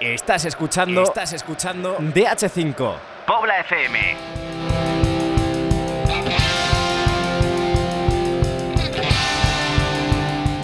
[0.00, 2.96] Estás escuchando, estás escuchando DH5,
[3.26, 4.16] Pobla FM.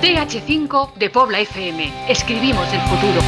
[0.02, 2.10] DH5 de Pobla FM.
[2.10, 3.22] Escribimos el futuro.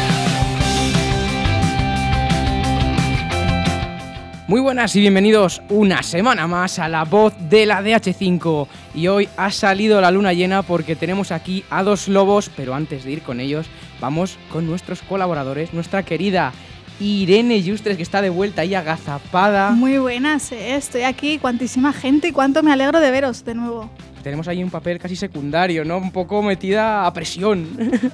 [4.46, 8.68] Muy buenas y bienvenidos una semana más a la voz de la DH5.
[8.94, 13.04] Y hoy ha salido la luna llena porque tenemos aquí a dos lobos, pero antes
[13.04, 13.66] de ir con ellos,
[14.00, 16.52] vamos con nuestros colaboradores, nuestra querida
[17.00, 19.70] Irene Justres, que está de vuelta ahí agazapada.
[19.72, 23.90] Muy buenas, eh, estoy aquí, cuantísima gente y cuánto me alegro de veros de nuevo.
[24.22, 25.98] Tenemos ahí un papel casi secundario, ¿no?
[25.98, 27.68] Un poco metida a presión.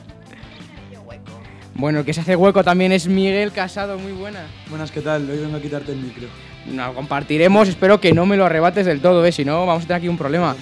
[1.75, 4.47] bueno, el que se hace hueco también es Miguel Casado, muy buena.
[4.69, 5.29] Buenas, ¿qué tal?
[5.31, 6.27] Hoy vengo a quitarte el micro.
[6.67, 9.33] No, compartiremos, espero que no me lo arrebates del todo, ¿eh?
[9.33, 10.57] Si no, vamos a tener aquí un problema.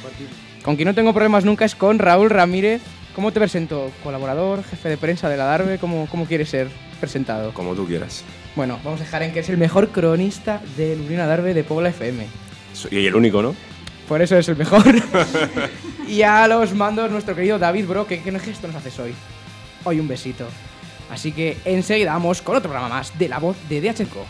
[0.63, 2.83] Con quien no tengo problemas nunca es con Raúl Ramírez.
[3.19, 3.91] ¿Cómo te presento?
[4.05, 5.79] ¿Colaborador, jefe de prensa de la Darbe?
[5.79, 6.69] ¿Cómo, cómo quieres ser
[7.01, 7.53] presentado?
[7.53, 8.23] Como tú quieras.
[8.55, 11.89] Bueno, vamos a dejar en que es el mejor cronista del Urina Darbe de Pobla
[11.89, 12.25] FM.
[12.93, 13.57] Y el único, ¿no?
[14.07, 14.85] Por eso es el mejor.
[16.09, 19.13] y a los mandos nuestro querido David Bro, ¿qué, qué gesto nos haces hoy?
[19.83, 20.47] Hoy un besito.
[21.11, 24.25] Así que enseguida vamos con otro programa más de La Voz de DHCO.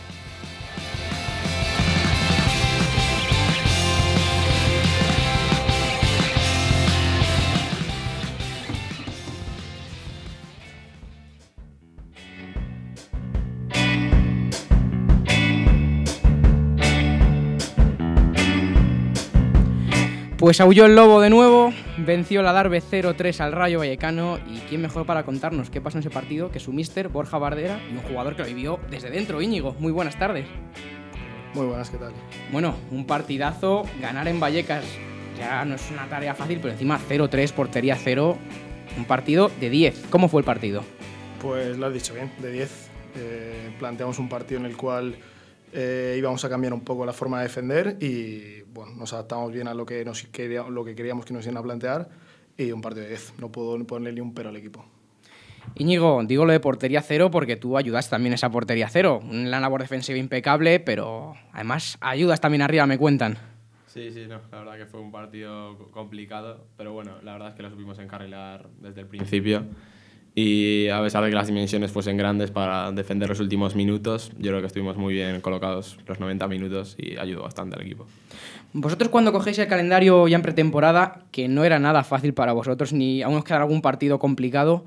[20.39, 24.81] Pues aulló el lobo de nuevo, venció la Darbe 0-3 al Rayo Vallecano y quién
[24.81, 28.03] mejor para contarnos qué pasó en ese partido que su mister Borja Bardera y un
[28.03, 29.75] jugador que lo vivió desde dentro, Íñigo.
[29.81, 30.47] Muy buenas tardes.
[31.55, 32.12] Muy buenas, ¿qué tal?
[32.53, 34.84] Bueno, un partidazo, ganar en Vallecas
[35.36, 38.39] ya no es una tarea fácil, pero encima 0-3, portería 0,
[38.97, 40.05] un partido de 10.
[40.09, 40.84] ¿Cómo fue el partido?
[41.42, 42.91] Pues lo has dicho bien, de 10.
[43.16, 45.16] Eh, planteamos un partido en el cual
[45.72, 49.67] eh, íbamos a cambiar un poco la forma de defender y bueno, nos adaptamos bien
[49.67, 52.09] a lo que, nos quería, lo que queríamos que nos iban a plantear
[52.56, 53.34] y un partido de 10.
[53.39, 54.84] No puedo ponerle ni un pero al equipo.
[55.75, 59.21] Íñigo, digo lo de portería cero porque tú ayudas también a esa portería cero.
[59.22, 63.37] Una labor defensiva impecable, pero además ayudas también arriba, me cuentan.
[63.87, 67.55] Sí, sí, no, la verdad que fue un partido complicado, pero bueno, la verdad es
[67.56, 69.65] que lo supimos encarrilar desde el principio.
[70.41, 74.53] Y a pesar de que las dimensiones fuesen grandes para defender los últimos minutos, yo
[74.53, 78.06] creo que estuvimos muy bien colocados los 90 minutos y ayudó bastante al equipo.
[78.72, 82.93] Vosotros cuando cogéis el calendario ya en pretemporada, que no era nada fácil para vosotros,
[82.93, 84.84] ni aún os quedara algún partido complicado,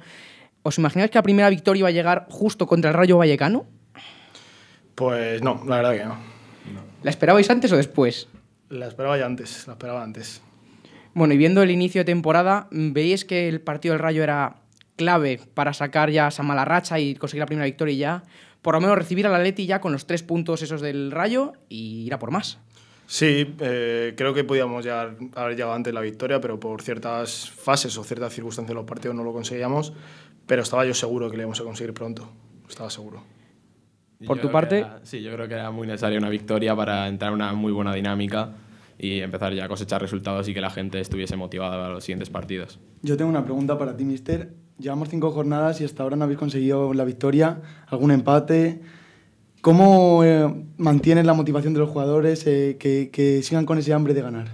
[0.64, 3.66] ¿os imagináis que la primera victoria iba a llegar justo contra el Rayo Vallecano?
[4.96, 6.16] Pues no, la verdad que no.
[7.04, 8.30] ¿La esperabais antes o después?
[8.70, 10.42] La esperaba ya antes, la esperaba antes.
[11.14, 14.61] Bueno, y viendo el inicio de temporada, ¿veis que el partido del Rayo era
[14.96, 18.24] clave para sacar ya esa mala racha y conseguir la primera victoria y ya,
[18.62, 22.04] por lo menos recibir al Atleti ya con los tres puntos esos del Rayo y
[22.06, 22.60] ir a por más.
[23.08, 27.98] Sí, eh, creo que podíamos llegar, haber llegado antes la victoria, pero por ciertas fases
[27.98, 29.92] o ciertas circunstancias de los partidos no lo conseguíamos,
[30.48, 32.32] pero estaba yo seguro que lo íbamos a conseguir pronto,
[32.70, 33.24] estaba seguro.
[34.26, 34.78] Por Yo tu parte...
[34.80, 37.72] era- sí, yo creo que era muy necesaria una victoria para entrar en una muy
[37.72, 38.54] buena dinámica
[38.98, 42.30] y empezar ya a cosechar resultados y que la gente estuviese motivada para los siguientes
[42.30, 42.80] partidos.
[43.02, 44.54] Yo tengo una pregunta para ti, mister.
[44.82, 48.82] Llevamos cinco jornadas y hasta ahora no habéis conseguido la victoria, algún empate.
[49.62, 54.16] ¿Cómo eh, mantienes la motivación de los jugadores eh, que, que sigan con ese hambre
[54.16, 54.48] de ganar?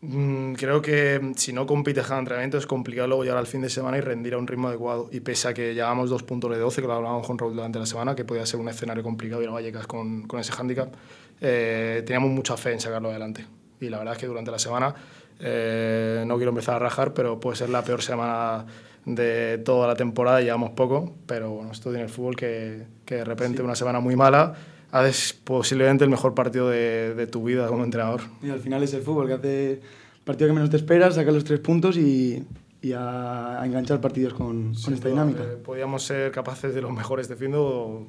[0.00, 3.68] Mm, Creo que si no compites cada entrenamiento es complicado luego llegar al fin de
[3.68, 5.10] semana y rendir a un ritmo adecuado.
[5.12, 7.78] Y pese a que llevamos dos puntos de 12, que lo hablábamos con Raúl durante
[7.78, 10.94] la semana, que podía ser un escenario complicado ir a Vallecas con, con ese hándicap,
[11.42, 13.44] eh, teníamos mucha fe en sacarlo adelante.
[13.80, 14.94] Y la verdad es que durante la semana,
[15.40, 18.64] eh, no quiero empezar a rajar, pero puede ser la peor semana
[19.04, 23.24] de toda la temporada, llevamos poco, pero bueno, esto tiene el fútbol que, que de
[23.24, 24.54] repente una semana muy mala
[24.90, 28.20] haces posiblemente el mejor partido de, de tu vida como entrenador.
[28.42, 29.80] Y al final es el fútbol, que hace el
[30.24, 32.44] partido que menos te esperas, sacar los tres puntos y,
[32.80, 35.42] y a, a enganchar partidos con, con Sin esta dinámica.
[35.42, 38.06] eh, podíamos ser capaces de los mejores defiendo o,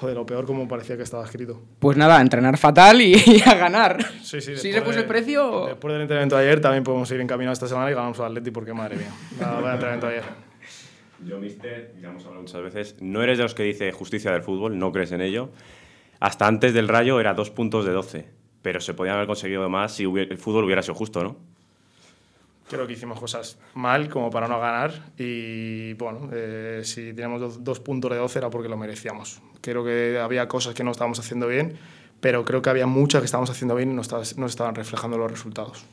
[0.00, 1.60] o de lo peor como parecía que estaba escrito.
[1.78, 3.98] Pues nada, a entrenar fatal y, y a ganar.
[4.22, 5.66] Sí, sí, ¿Sí después se puso de- el precio?
[5.66, 8.50] Después del entrenamiento de ayer también podemos ir encaminados esta semana y ganamos al Atleti
[8.50, 9.10] porque madre mía.
[9.40, 10.24] Nada, entrenamiento de ayer.
[11.26, 14.42] Yo, mister, ya hemos hablado muchas veces, no eres de los que dice justicia del
[14.42, 15.50] fútbol, no crees en ello.
[16.20, 18.28] Hasta antes del Rayo era dos puntos de 12,
[18.62, 21.36] pero se podían haber conseguido más si hubiera- el fútbol hubiera sido justo, ¿no?
[22.68, 27.64] Creo que hicimos cosas mal como para no ganar y bueno, eh, si teníamos dos,
[27.64, 29.40] dos puntos de 12 era porque lo merecíamos.
[29.62, 31.78] Creo que había cosas que no estábamos haciendo bien,
[32.20, 34.02] pero creo que había muchas que estábamos haciendo bien y no,
[34.36, 35.86] no estaban reflejando los resultados.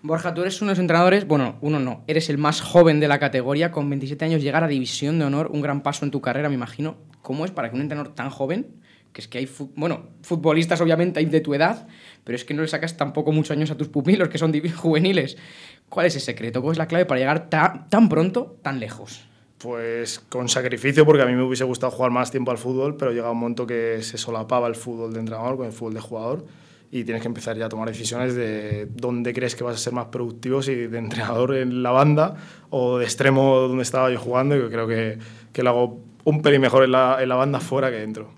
[0.00, 3.08] Borja, tú eres uno de los entrenadores, bueno, uno no, eres el más joven de
[3.08, 6.20] la categoría, con 27 años llegar a División de Honor, un gran paso en tu
[6.20, 6.98] carrera, me imagino.
[7.22, 8.68] ¿Cómo es para que un entrenador tan joven,
[9.12, 11.88] que es que hay, bueno, futbolistas obviamente hay de tu edad,
[12.22, 15.36] pero es que no le sacas tampoco muchos años a tus pupilos, que son juveniles?
[15.88, 16.60] ¿Cuál es el secreto?
[16.60, 19.24] ¿Cuál es la clave para llegar tan pronto, tan lejos?
[19.58, 23.12] Pues con sacrificio, porque a mí me hubiese gustado jugar más tiempo al fútbol, pero
[23.12, 26.46] llega un momento que se solapaba el fútbol de entrenador con el fútbol de jugador
[26.90, 29.92] y tienes que empezar ya a tomar decisiones de dónde crees que vas a ser
[29.92, 32.36] más productivo, si de entrenador en la banda
[32.70, 35.18] o de extremo donde estaba yo jugando, y creo que,
[35.52, 38.30] que lo hago un pelín mejor en la, en la banda fuera que dentro.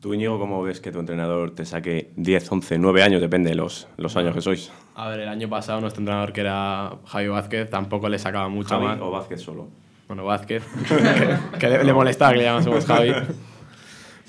[0.00, 3.56] Tú, Íñigo, ¿cómo ves que tu entrenador te saque 10, 11, 9 años, depende de
[3.56, 4.70] los, los años que sois?
[4.94, 8.70] A ver, el año pasado nuestro entrenador, que era Javi Vázquez, tampoco le sacaba mucho
[8.70, 9.00] Javi más.
[9.00, 9.68] o Vázquez solo?
[10.06, 10.62] Bueno, Vázquez,
[11.58, 13.12] que, le, molestaba que le llamásemos Javi.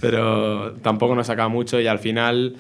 [0.02, 2.56] Pero tampoco nos sacaba mucho y al final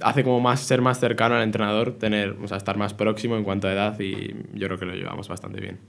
[0.00, 3.42] hace como más ser más cercano al entrenador, tener, o sea, estar más próximo en
[3.42, 5.80] cuanto a edad y yo creo que lo llevamos bastante bien.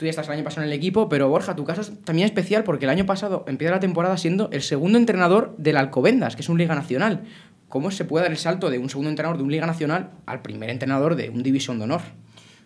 [0.00, 2.24] Tú ya estás el año pasado en el equipo, pero Borja, tu caso es también
[2.24, 6.40] especial porque el año pasado empieza la temporada siendo el segundo entrenador del Alcobendas, que
[6.40, 7.24] es un Liga Nacional.
[7.68, 10.40] ¿Cómo se puede dar el salto de un segundo entrenador de un Liga Nacional al
[10.40, 12.00] primer entrenador de un División de Honor?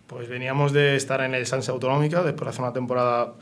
[0.06, 3.32] Pues veníamos de estar en el Sanse Autonómica, después de hacer una temporada,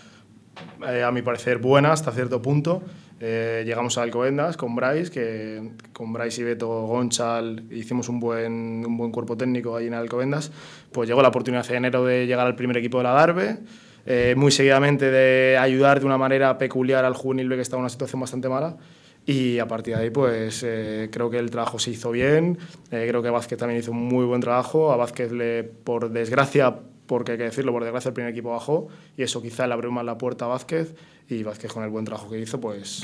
[0.88, 2.82] eh, a mi parecer, buena hasta cierto punto.
[3.24, 8.84] Eh, llegamos a Alcobendas con Bryce, que con Bryce y Beto Gonchal hicimos un buen,
[8.84, 10.50] un buen cuerpo técnico ahí en Alcobendas.
[10.90, 13.58] Pues llegó la oportunidad de enero de llegar al primer equipo de la Darbe,
[14.06, 17.82] eh, muy seguidamente de ayudar de una manera peculiar al juvenil B que estaba en
[17.82, 18.76] una situación bastante mala.
[19.24, 22.58] Y a partir de ahí, pues eh, creo que el trabajo se hizo bien.
[22.90, 24.90] creo que Vázquez también hizo un muy buen trabajo.
[24.90, 26.74] A Vázquez, le, por desgracia,
[27.12, 28.88] porque hay que decirlo, por desgracia el primer equipo bajó
[29.18, 30.94] y eso quizá le abrió más la puerta a Vázquez
[31.28, 33.02] y Vázquez con el buen trabajo que hizo, pues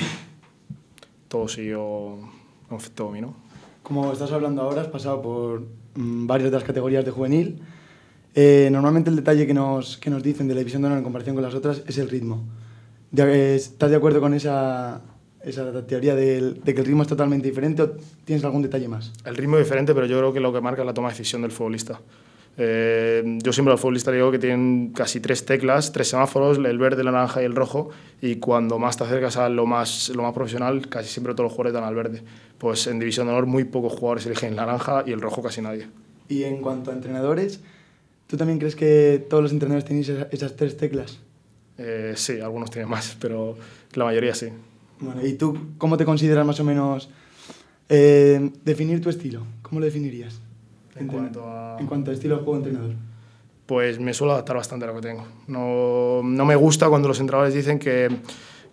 [1.27, 2.15] todo siguió
[2.71, 3.35] en efecto dominó.
[3.83, 5.61] Como estás hablando ahora, has pasado por
[5.93, 7.61] mm, varias de las categorías de juvenil.
[8.33, 11.03] Eh, normalmente el detalle que nos, que nos dicen de la división de honor en
[11.03, 12.47] comparación con las otras es el ritmo.
[13.15, 15.03] ¿Estás de acuerdo con esa,
[15.43, 17.91] esa teoría de, de, que el ritmo es totalmente diferente o
[18.25, 19.13] tienes algún detalle más?
[19.23, 21.13] El ritmo es diferente, pero yo creo que lo que marca es la toma de
[21.13, 22.01] decisión del futbolista.
[22.57, 27.01] Eh, yo siempre al futbolista digo que tienen casi tres teclas, tres semáforos, el verde,
[27.01, 27.89] el naranja y el rojo,
[28.21, 31.51] y cuando más te acercas a lo más, lo más profesional, casi siempre todos los
[31.53, 32.21] jugadores dan al verde.
[32.57, 35.61] Pues en División de Honor muy pocos jugadores eligen el naranja y el rojo casi
[35.61, 35.87] nadie.
[36.27, 37.61] Y en cuanto a entrenadores,
[38.27, 41.19] ¿tú también crees que todos los entrenadores tenéis esas, tres teclas?
[41.77, 43.57] Eh, sí, algunos tienen más, pero
[43.93, 44.47] la mayoría sí.
[44.99, 47.09] Bueno, ¿y tú cómo te consideras más o menos
[47.87, 49.45] eh, definir tu estilo?
[49.61, 50.41] ¿Cómo lo definirías?
[50.99, 51.77] En, cuanto a...
[51.79, 52.91] En cuanto a estilo de juego entrenador.
[53.65, 55.25] Pues me suelo adaptar bastante a lo que tengo.
[55.47, 58.09] No, no me gusta cuando los entrenadores dicen que,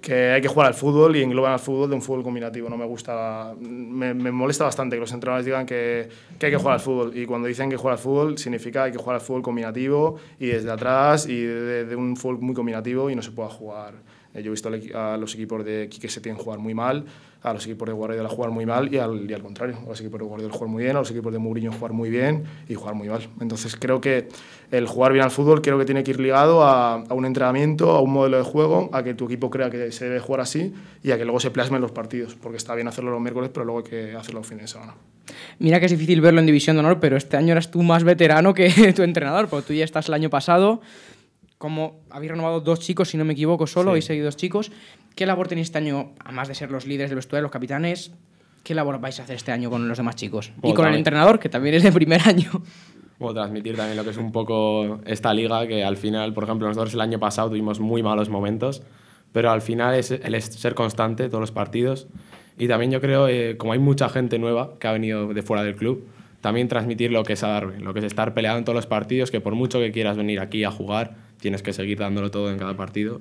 [0.01, 2.71] que, hay que jugar al fútbol y engloban al fútbol de un fútbol combinativo.
[2.71, 6.09] No me gusta, me, me, molesta bastante que los entrenadores digan que,
[6.39, 7.15] que, hay que jugar al fútbol.
[7.15, 10.17] Y cuando dicen que jugar al fútbol, significa que hay que jugar al fútbol combinativo
[10.41, 13.95] y desde atrás y de, de un fútbol muy combinativo y no se pueda jugar.
[14.37, 17.05] Eh, yo he visto a los equipos de Quique Setién jugar muy mal,
[17.43, 20.01] a los equipos de Guardiola jugar muy mal y al, y al contrario, a los
[20.01, 22.75] equipos de Guardiola jugar muy bien, a los equipos de Mourinho jugar muy bien y
[22.75, 23.27] jugar muy mal.
[23.41, 24.29] Entonces creo que
[24.71, 27.93] el jugar bien al fútbol creo que tiene que ir ligado a, a, un entrenamiento,
[27.93, 30.75] a un modelo de juego, a que tu equipo crea que se debe jugar así
[31.03, 33.65] y a que luego se plasmen los partidos, porque está bien hacerlo los miércoles, pero
[33.65, 34.95] luego hay que hacerlo los fines de semana.
[35.59, 38.05] Mira que es difícil verlo en División de Honor, pero este año eras tú más
[38.05, 40.81] veterano que tu entrenador, porque tú ya estás el año pasado,
[41.59, 43.99] como habéis renovado dos chicos, si no me equivoco, solo, sí.
[43.99, 44.73] y seguido dos chicos.
[45.15, 48.13] ¿Qué labor tenéis este año, además de ser los líderes del vestuario, los capitanes?
[48.63, 50.53] ¿Qué labor vais a hacer este año con los demás chicos?
[50.57, 50.95] Bueno, y con también.
[50.95, 52.51] el entrenador, que también es de primer año.
[53.19, 56.69] Puedo transmitir también lo que es un poco esta liga, que al final, por ejemplo,
[56.69, 58.83] nosotros el año pasado tuvimos muy malos momentos,
[59.33, 62.09] pero al final es el ser constante todos los partidos.
[62.59, 65.63] Y también yo creo, eh, como hay mucha gente nueva que ha venido de fuera
[65.63, 66.07] del club,
[66.41, 68.87] también transmitir lo que es a Darby, lo que es estar peleado en todos los
[68.87, 72.51] partidos, que por mucho que quieras venir aquí a jugar, tienes que seguir dándolo todo
[72.51, 73.21] en cada partido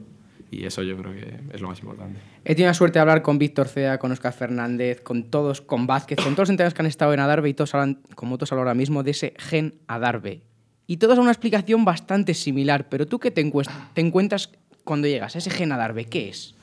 [0.51, 2.19] y eso yo creo que es lo más importante.
[2.43, 5.87] He tenido la suerte de hablar con Víctor Cea, con Oscar Fernández, con todos, con
[5.87, 8.51] Vázquez, con todos los entrenadores que han estado en Adarve y todos hablan, como todos
[8.51, 10.41] hablan ahora mismo, de ese gen Adarve.
[10.87, 13.51] Y todos dan una explicación bastante similar, pero tú qué te,
[13.93, 14.51] te encuentras
[14.83, 16.53] cuando llegas a ese gen Adarve, ¿qué es?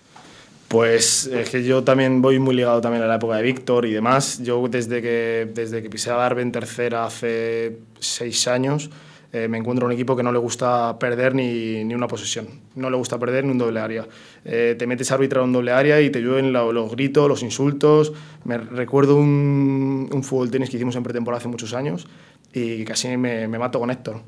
[0.69, 3.93] Pues es que yo también voy muy ligado también a la época de Víctor y
[3.93, 4.41] demás.
[4.43, 8.89] Yo desde que, desde que pisé a Darbe en tercera hace seis años,
[9.35, 12.91] eh, me encuentro un equipo que no le gusta perder ni, ni, una posesión, no
[12.91, 14.07] le gusta perder ni un doble área.
[14.45, 17.43] Eh, te metes a arbitrar un doble área y te llueven los, los gritos, los
[17.43, 18.13] insultos.
[18.45, 22.07] Me recuerdo un, un fútbol tenis que hicimos en pretemporada hace muchos años
[22.53, 24.21] y casi me, me mato con Héctor.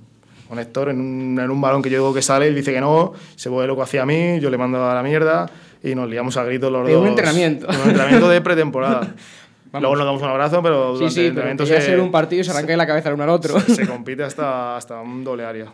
[0.48, 2.80] Con Héctor en un, en un balón que yo digo que sale, él dice que
[2.80, 5.50] no, se vuelve loco hacia mí, yo le mando a la mierda
[5.82, 7.02] y nos liamos a gritos los en dos.
[7.02, 7.70] un entrenamiento.
[7.70, 9.14] En un entrenamiento de pretemporada.
[9.80, 12.50] Luego nos damos un abrazo, pero sí, sí, pero que ser un partido y se
[12.50, 13.58] arranca la cabeza el uno al otro.
[13.60, 15.72] Se, compite hasta, hasta un doble área.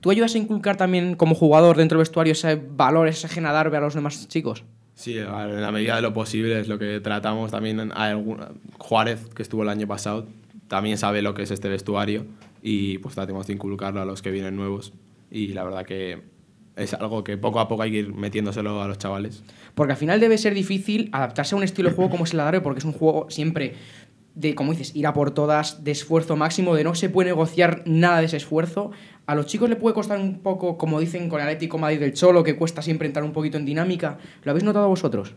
[0.00, 3.80] ¿Tú ayudas a inculcar también como jugador dentro del vestuario ese valor, ese genadarbe a
[3.80, 4.64] los demás chicos?
[4.94, 7.50] Sí, en la medida de lo posible es lo que tratamos.
[7.50, 8.16] También a
[8.78, 10.26] Juárez, que estuvo el año pasado,
[10.68, 12.24] también sabe lo que es este vestuario
[12.62, 14.92] y pues tratamos de inculcarlo a los que vienen nuevos.
[15.30, 16.22] Y la verdad que
[16.76, 19.42] es algo que poco a poco hay que ir metiéndoselo a los chavales.
[19.74, 22.40] Porque al final debe ser difícil adaptarse a un estilo de juego como es el
[22.40, 23.74] adarve, porque es un juego siempre
[24.34, 27.82] de, como dices, ir a por todas, de esfuerzo máximo, de no se puede negociar
[27.86, 28.90] nada de ese esfuerzo.
[29.24, 32.12] A los chicos le puede costar un poco, como dicen con el Atlético Madrid del
[32.12, 34.18] Cholo, que cuesta siempre entrar un poquito en dinámica.
[34.44, 35.34] ¿Lo habéis notado vosotros?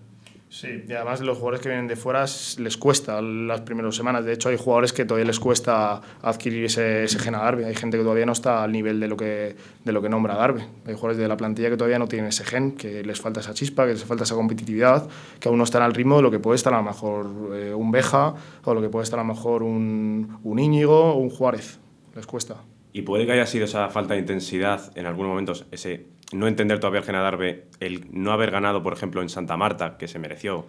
[0.50, 2.26] Sí, y además los jugadores que vienen de fuera
[2.58, 4.26] les cuesta las primeras semanas.
[4.26, 7.66] De hecho, hay jugadores que todavía les cuesta adquirir ese, gen a Darby.
[7.66, 10.34] Hay gente que todavía no está al nivel de lo que, de lo que nombra
[10.34, 10.62] Darby.
[10.88, 13.54] Hay jugadores de la plantilla que todavía no tienen ese gen, que les falta esa
[13.54, 15.08] chispa, que les falta esa competitividad,
[15.40, 17.74] que aún no están al ritmo de lo que puede estar a lo mejor eh,
[17.76, 21.30] un Beja o lo que puede estar a lo mejor un, un Íñigo o un
[21.30, 21.80] Juárez.
[22.16, 22.56] Les cuesta.
[22.92, 26.80] Y puede que haya sido esa falta de intensidad en algunos momentos, ese no entender
[26.80, 30.66] todavía el Genadarbe, el no haber ganado, por ejemplo, en Santa Marta, que se mereció,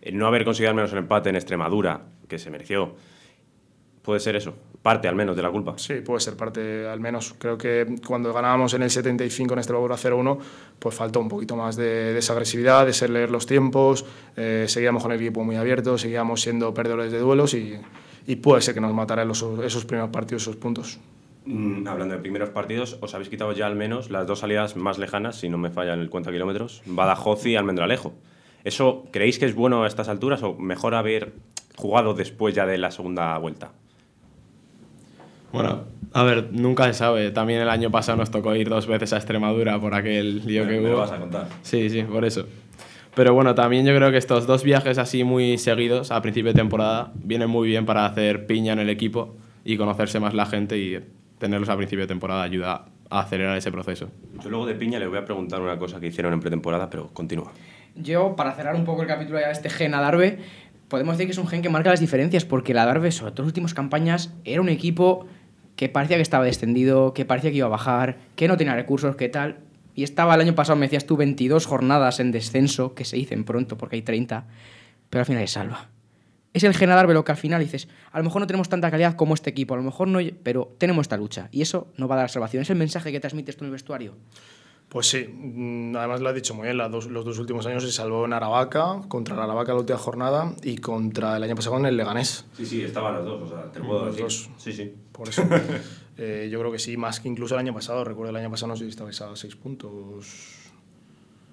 [0.00, 2.94] el no haber conseguido al menos el empate en Extremadura, que se mereció.
[4.02, 4.54] ¿Puede ser eso?
[4.82, 5.74] Parte al menos de la culpa.
[5.76, 7.36] Sí, puede ser parte al menos.
[7.38, 10.38] Creo que cuando ganábamos en el 75 en Extremadura 0-1,
[10.80, 14.04] pues faltó un poquito más de, esa agresividad, de ser leer los tiempos,
[14.36, 17.80] eh, seguíamos con el equipo muy abierto, seguíamos siendo perdedores de duelos y,
[18.42, 20.98] puede ser que nos matara esos primeros partidos, esos puntos.
[21.44, 24.98] Mm, hablando de primeros partidos, os habéis quitado ya al menos las dos salidas más
[24.98, 28.14] lejanas, si no me fallan el cuenta kilómetros, Badajoz y Almendralejo.
[28.64, 31.32] ¿Eso creéis que es bueno a estas alturas o mejor haber
[31.76, 33.72] jugado después ya de la segunda vuelta?
[35.52, 37.30] Bueno, a ver, nunca se sabe.
[37.30, 40.78] También el año pasado nos tocó ir dos veces a Extremadura por aquel lío que
[40.78, 40.88] hubo.
[40.88, 41.48] lo vas a contar.
[41.62, 42.46] Sí, sí, por eso.
[43.14, 46.58] Pero bueno, también yo creo que estos dos viajes así muy seguidos a principio de
[46.58, 50.78] temporada vienen muy bien para hacer piña en el equipo y conocerse más la gente
[50.78, 50.98] y
[51.42, 54.08] tenerlos a principio de temporada ayuda a acelerar ese proceso.
[54.42, 57.08] Yo luego de Piña le voy a preguntar una cosa que hicieron en pretemporada, pero
[57.08, 57.52] continúa.
[57.96, 60.38] Yo, para cerrar un poco el capítulo de este gen Adarve,
[60.86, 63.42] podemos decir que es un gen que marca las diferencias, porque el Adarve, sobre todo
[63.42, 65.26] en las últimas campañas, era un equipo
[65.74, 69.16] que parecía que estaba descendido, que parecía que iba a bajar, que no tenía recursos,
[69.16, 69.58] que tal.
[69.96, 73.42] Y estaba el año pasado, me decías tú, 22 jornadas en descenso, que se dicen
[73.42, 74.46] pronto porque hay 30,
[75.10, 75.88] pero al final es salva
[76.52, 79.16] es el Genadarbe lo que al final dices, a lo mejor no tenemos tanta calidad
[79.16, 82.16] como este equipo, a lo mejor no, pero tenemos esta lucha y eso no va
[82.16, 82.62] a dar salvación.
[82.62, 84.14] ¿Es el mensaje que transmites tú en el vestuario?
[84.88, 88.26] Pues sí, mm, además lo has dicho muy bien, los dos últimos años se salvó
[88.26, 91.96] en Aravaca, contra la Aravaca la última jornada y contra el año pasado en el
[91.96, 92.44] Leganés.
[92.54, 94.24] Sí, sí, estaban los dos, o sea, te puedo decir.
[94.24, 94.50] Dos.
[94.58, 94.94] Sí, sí.
[95.12, 95.44] Por eso,
[96.18, 98.68] eh, yo creo que sí, más que incluso el año pasado, recuerdo el año pasado
[98.68, 100.61] no sé si estabais a seis puntos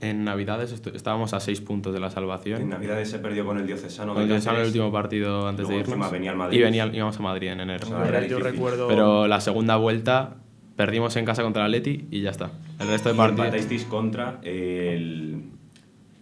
[0.02, 2.62] en Navidades estábamos a seis puntos de la salvación.
[2.62, 4.14] En Navidades se perdió con el Diocesano.
[4.14, 6.12] Con el Diocesano el último partido antes de irnos.
[6.12, 6.58] Venía al Madrid.
[6.58, 7.88] Y venía, íbamos a Madrid en enero.
[8.28, 8.88] yo recuerdo...
[8.88, 10.38] Pero la segunda vuelta
[10.76, 12.52] perdimos en casa contra el Atleti y ya está.
[12.80, 13.84] El resto de partidos...
[13.86, 15.44] contra el,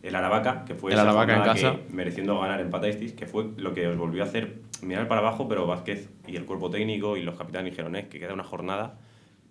[0.02, 1.76] el Aravaca, que fue el Aravaca en casa.
[1.92, 5.68] mereciendo ganar empatasteis, que fue lo que os volvió a hacer mirar para abajo, pero
[5.68, 8.98] Vázquez y el cuerpo técnico y los capitanes dijeron eh, que queda una jornada,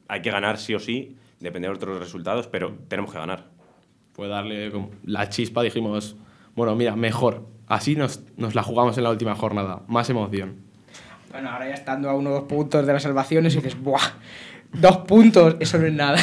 [0.09, 3.56] hay que ganar sí o sí, depende de otros resultados, pero tenemos que ganar
[4.17, 4.73] fue darle
[5.05, 6.17] la chispa, dijimos,
[6.55, 7.47] bueno, mira, mejor.
[7.67, 9.83] Así nos, nos la jugamos en la última jornada.
[9.89, 10.57] Más emoción.
[11.31, 14.01] Bueno, ahora ya estando a uno o dos puntos de las salvaciones y dices, ¡buah!
[14.73, 16.19] Dos puntos, eso no es nada.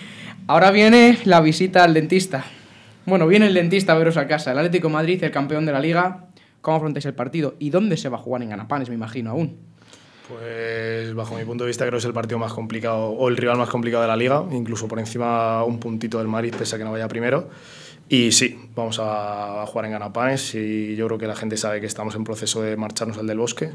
[0.46, 2.44] Ahora viene la visita al dentista.
[3.04, 4.52] Bueno, viene el dentista a veros a casa.
[4.52, 6.28] El Atlético Madrid, el campeón de la liga.
[6.62, 7.56] ¿Cómo afrontáis el partido?
[7.58, 9.58] ¿Y dónde se va a jugar en Ganapanes, me imagino, aún?
[10.28, 13.36] Pues bajo mi punto de vista creo que es el partido más complicado o el
[13.36, 16.78] rival más complicado de la liga, incluso por encima un puntito del Madrid pese a
[16.78, 17.50] que no vaya primero.
[18.08, 21.86] Y sí, vamos a jugar en Ganapanes y yo creo que la gente sabe que
[21.86, 23.70] estamos en proceso de marcharnos al del Bosque.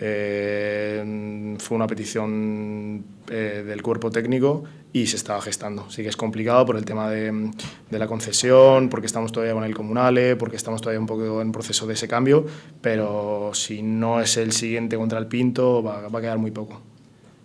[0.00, 5.90] Eh, fue una petición eh, del cuerpo técnico y se estaba gestando.
[5.90, 7.50] Sí que es complicado por el tema de,
[7.90, 11.86] la concesión, porque estamos todavía con el Comunale, porque estamos todavía un poco en proceso
[11.86, 12.46] de ese cambio,
[12.80, 16.80] pero si no es el siguiente contra el Pinto va, va a quedar muy poco.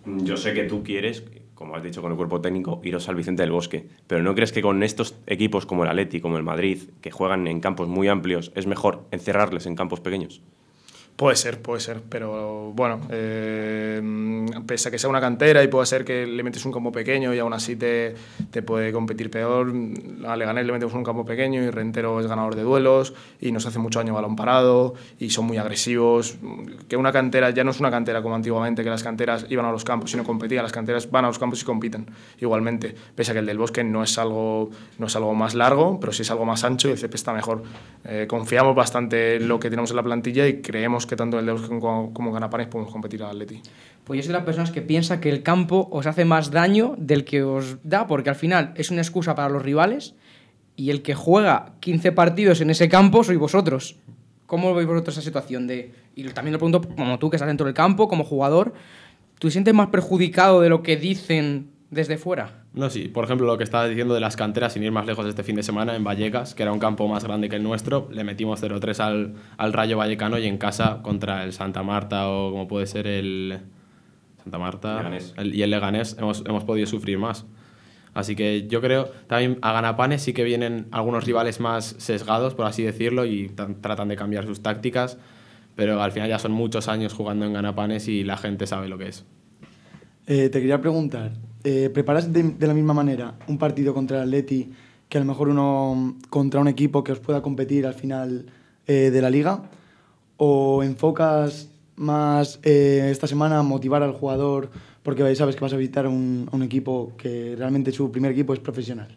[0.06, 3.42] Yo sé que tú quieres, como has dicho con el cuerpo técnico, iros al Vicente
[3.42, 6.78] del Bosque, pero ¿no crees que con estos equipos como el Atleti, como el Madrid,
[7.00, 10.42] que juegan en campos muy amplios, es mejor encerrarles en campos pequeños?
[11.16, 14.02] Puede ser, puede ser, pero bueno, eh,
[14.66, 17.32] pese a que sea una cantera y puede ser que le metes un campo pequeño
[17.32, 18.16] y aún así te,
[18.50, 19.72] te puede competir peor,
[20.26, 23.64] a Leganés le metemos un campo pequeño y Rentero es ganador de duelos y nos
[23.64, 26.36] hace mucho daño balón parado y son muy agresivos,
[26.88, 29.70] que una cantera ya no es una cantera como antiguamente, que las canteras iban a
[29.70, 32.06] los campos y no competían, las canteras van a los campos y compiten
[32.40, 36.00] igualmente, pese a que el del bosque no es algo, no es algo más largo,
[36.00, 37.62] pero sí es algo más ancho y el CP está mejor.
[38.04, 41.46] Eh, confiamos bastante en lo que tenemos en la plantilla y creemos que tanto el
[41.46, 43.60] de como, como Ganapanes podemos competir al Atleti.
[44.04, 46.94] Pues yo soy de las personas que piensa que el campo os hace más daño
[46.98, 50.14] del que os da, porque al final es una excusa para los rivales
[50.76, 53.96] y el que juega 15 partidos en ese campo sois vosotros.
[54.46, 55.66] ¿Cómo veis vosotros esa situación?
[55.66, 58.74] De, y también lo pregunto como tú que estás dentro del campo, como jugador,
[59.38, 62.63] ¿tú te sientes más perjudicado de lo que dicen desde fuera?
[62.74, 63.06] No, sí.
[63.06, 65.54] Por ejemplo, lo que estaba diciendo de las canteras, sin ir más lejos este fin
[65.54, 68.62] de semana, en Vallecas, que era un campo más grande que el nuestro, le metimos
[68.62, 72.86] 0-3 al, al Rayo Vallecano y en casa contra el Santa Marta o como puede
[72.86, 73.60] ser el
[74.42, 75.10] Santa Marta
[75.42, 77.46] y el Leganés hemos, hemos podido sufrir más.
[78.12, 82.66] Así que yo creo, también a Ganapanes sí que vienen algunos rivales más sesgados, por
[82.66, 85.18] así decirlo, y tratan de cambiar sus tácticas,
[85.74, 88.98] pero al final ya son muchos años jugando en Ganapanes y la gente sabe lo
[88.98, 89.24] que es.
[90.26, 91.32] Eh, te quería preguntar,
[91.64, 94.72] eh, ¿preparas de, la misma manera un partido contra el Atleti
[95.08, 98.46] que a lo mejor uno contra un equipo que os pueda competir al final
[98.86, 99.70] eh, de la liga?
[100.36, 104.70] ¿O enfocas más esta semana motivar al jugador
[105.02, 108.60] porque sabes que vas a visitar un, un equipo que realmente su primer equipo es
[108.60, 109.16] profesional?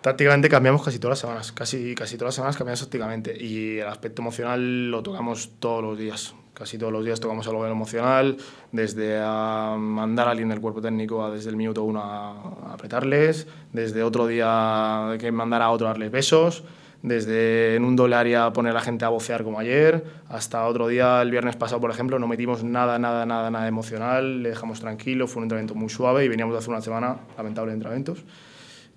[0.00, 3.86] Tácticamente cambiamos casi todas las semanas, casi, casi todas las semanas cambiamos tácticamente y el
[3.86, 6.34] aspecto emocional lo tocamos todos los días.
[6.60, 8.36] Casi todos los días tocamos algo emocional,
[8.70, 14.02] desde mandar a alguien del cuerpo técnico a desde el minuto uno a, apretarles, desde
[14.02, 16.62] otro día que mandar a otro a darles besos,
[17.02, 20.86] desde en un doble área poner a la gente a vocear como ayer, hasta otro
[20.86, 24.80] día, el viernes pasado, por ejemplo, no metimos nada, nada, nada, nada emocional, le dejamos
[24.80, 28.22] tranquilo, fue un entrenamiento muy suave y veníamos de hacer una semana lamentable entrenamientos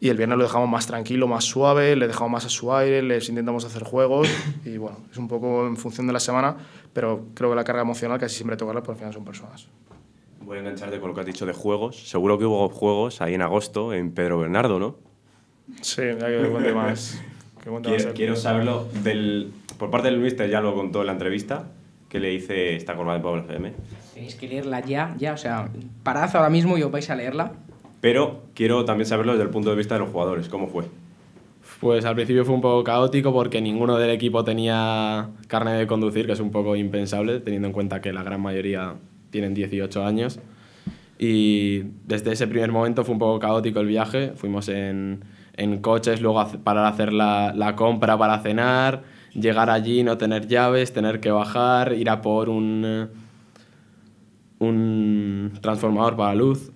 [0.03, 3.01] y el viernes lo dejamos más tranquilo, más suave, le dejamos más a su aire,
[3.01, 4.27] les intentamos hacer juegos
[4.65, 6.57] y bueno, es un poco en función de la semana,
[6.93, 9.67] pero creo que la carga emocional casi siempre tocarla porque al final son personas.
[10.41, 12.09] Voy a engancharte con lo que has dicho de juegos.
[12.09, 14.97] Seguro que hubo juegos ahí en agosto en Pedro Bernardo, ¿no?
[15.81, 17.21] Sí, hay que cuente más.
[17.83, 21.69] quiero, quiero, saberlo del, por parte del mister, ya lo contó en la entrevista,
[22.09, 23.73] que le hice esta colgada de Pablo FM.
[24.13, 25.69] Tenéis que leerla ya, ya, o sea,
[26.03, 27.53] parad ahora mismo y os vais a leerla.
[28.01, 30.49] Pero quiero también saberlo desde el punto de vista de los jugadores.
[30.49, 30.83] ¿Cómo fue?
[31.83, 36.25] Pues al principio fue un poco caótico porque ninguno del equipo tenía carne de conducir,
[36.25, 38.95] que es un poco impensable, teniendo en cuenta que la gran mayoría
[39.31, 40.39] tienen 18 años.
[41.19, 44.31] Y desde ese primer momento fue un poco caótico el viaje.
[44.37, 45.25] Fuimos en,
[45.57, 50.93] en coches, luego para hacer la, la, compra para cenar, llegar allí, no tener llaves,
[50.93, 53.09] tener que bajar, ir a por un,
[54.59, 56.71] un transformador para luz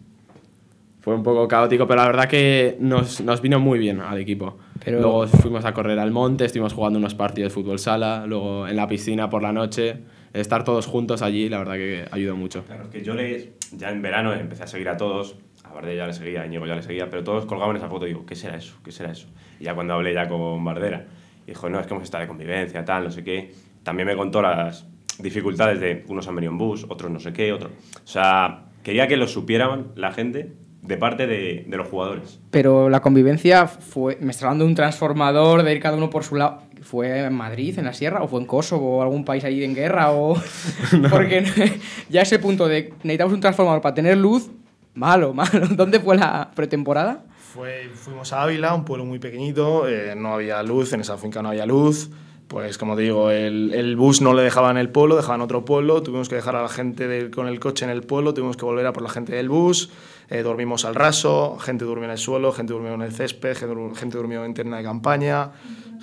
[1.07, 4.57] fue un poco caótico, pero la verdad que nos, nos vino muy bien al equipo.
[4.83, 5.01] Pero...
[5.01, 8.75] Luego fuimos a correr al monte, estuvimos jugando unos partidos de fútbol sala, luego en
[8.75, 9.97] la piscina por la noche.
[10.33, 12.63] Estar todos juntos allí, la verdad que ayudó mucho.
[12.63, 16.07] Claro, que yo le, ya en verano empecé a seguir a todos, a Bardella ya
[16.07, 18.35] le seguía, a Íñigo ya le seguía, pero todos colgaban esa foto y digo, ¿qué
[18.35, 18.75] será eso?
[18.83, 19.27] ¿Qué será eso?
[19.59, 21.05] Y ya cuando hablé ya con Bardera,
[21.45, 23.53] dijo, no, es que hemos estado de convivencia, tal, no sé qué.
[23.83, 24.85] También me contó las
[25.19, 27.71] dificultades de unos han venido en bus, otros no sé qué, otros.
[28.03, 32.39] O sea, quería que lo supieran la gente de parte de, de, los jugadores.
[32.51, 36.23] Pero la convivencia fue, me está hablando de un transformador, de ir cada uno por
[36.23, 36.61] su lado.
[36.81, 39.75] ¿Fue en Madrid, en la sierra, o fue en Kosovo, o algún país ahí en
[39.75, 40.11] guerra?
[40.11, 40.35] O...
[41.09, 41.45] Porque
[42.09, 44.49] ya ese punto de necesitamos un transformador para tener luz,
[44.93, 45.67] malo, malo.
[45.71, 47.25] ¿Dónde fue la pretemporada?
[47.53, 51.41] Fue, fuimos a Ávila, un pueblo muy pequeñito, eh, no había luz, en esa finca
[51.41, 52.09] no había luz.
[52.47, 55.65] Pues como te digo, el, el, bus no le dejaba en el pueblo, dejaban otro
[55.65, 58.63] pueblo, tuvimos que dejar a la gente con el coche en el pueblo, tuvimos que
[58.63, 59.89] volver a por la gente del bus,
[60.29, 64.17] eh, dormimos al raso, gente durmió en el suelo, gente durmió en el césped, gente,
[64.17, 65.51] durmió en tienda de campaña,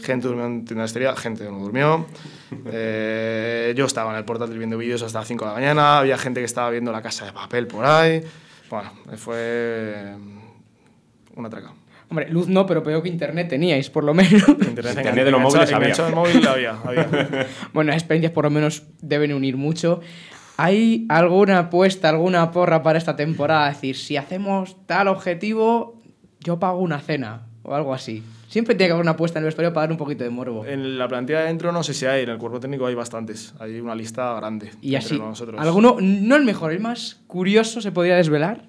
[0.03, 2.07] gente durmió en tienda de estería, gente no durmió.
[2.67, 6.17] Eh, yo estaba en el portátil viendo vídeos hasta las 5 de la mañana, había
[6.17, 8.23] gente que estaba viendo la casa de papel por ahí.
[8.71, 10.15] Bueno, fue
[11.37, 11.73] una traca.
[12.09, 14.49] Hombre, luz no, pero peor que internet teníais, por lo menos.
[14.49, 16.09] Internet, internet de los móviles había.
[16.15, 17.09] móvil había, había.
[17.73, 20.01] bueno, las experiencias por lo menos deben unir mucho.
[20.57, 23.69] ¿Hay alguna apuesta, alguna porra para esta temporada?
[23.71, 26.01] Es decir, si hacemos tal objetivo,
[26.41, 28.23] yo pago una cena o algo así.
[28.49, 30.65] Siempre tiene que haber una apuesta en el vestuario para dar un poquito de morbo.
[30.65, 33.53] En la plantilla de dentro no sé si hay, en el cuerpo técnico hay bastantes.
[33.59, 34.71] Hay una lista grande.
[34.81, 35.61] Y así, nosotros.
[35.61, 38.63] ¿alguno, no el mejor, el más curioso se podría desvelar?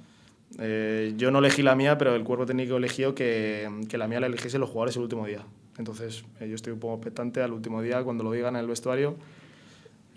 [0.57, 4.19] Eh, yo no elegí la mía, pero el cuerpo técnico eligió que, que la mía
[4.21, 5.41] la eligiese los jugadores el último día.
[5.77, 8.67] Entonces, eh, yo estoy un poco petante al último día, cuando lo digan en el
[8.67, 9.17] vestuario,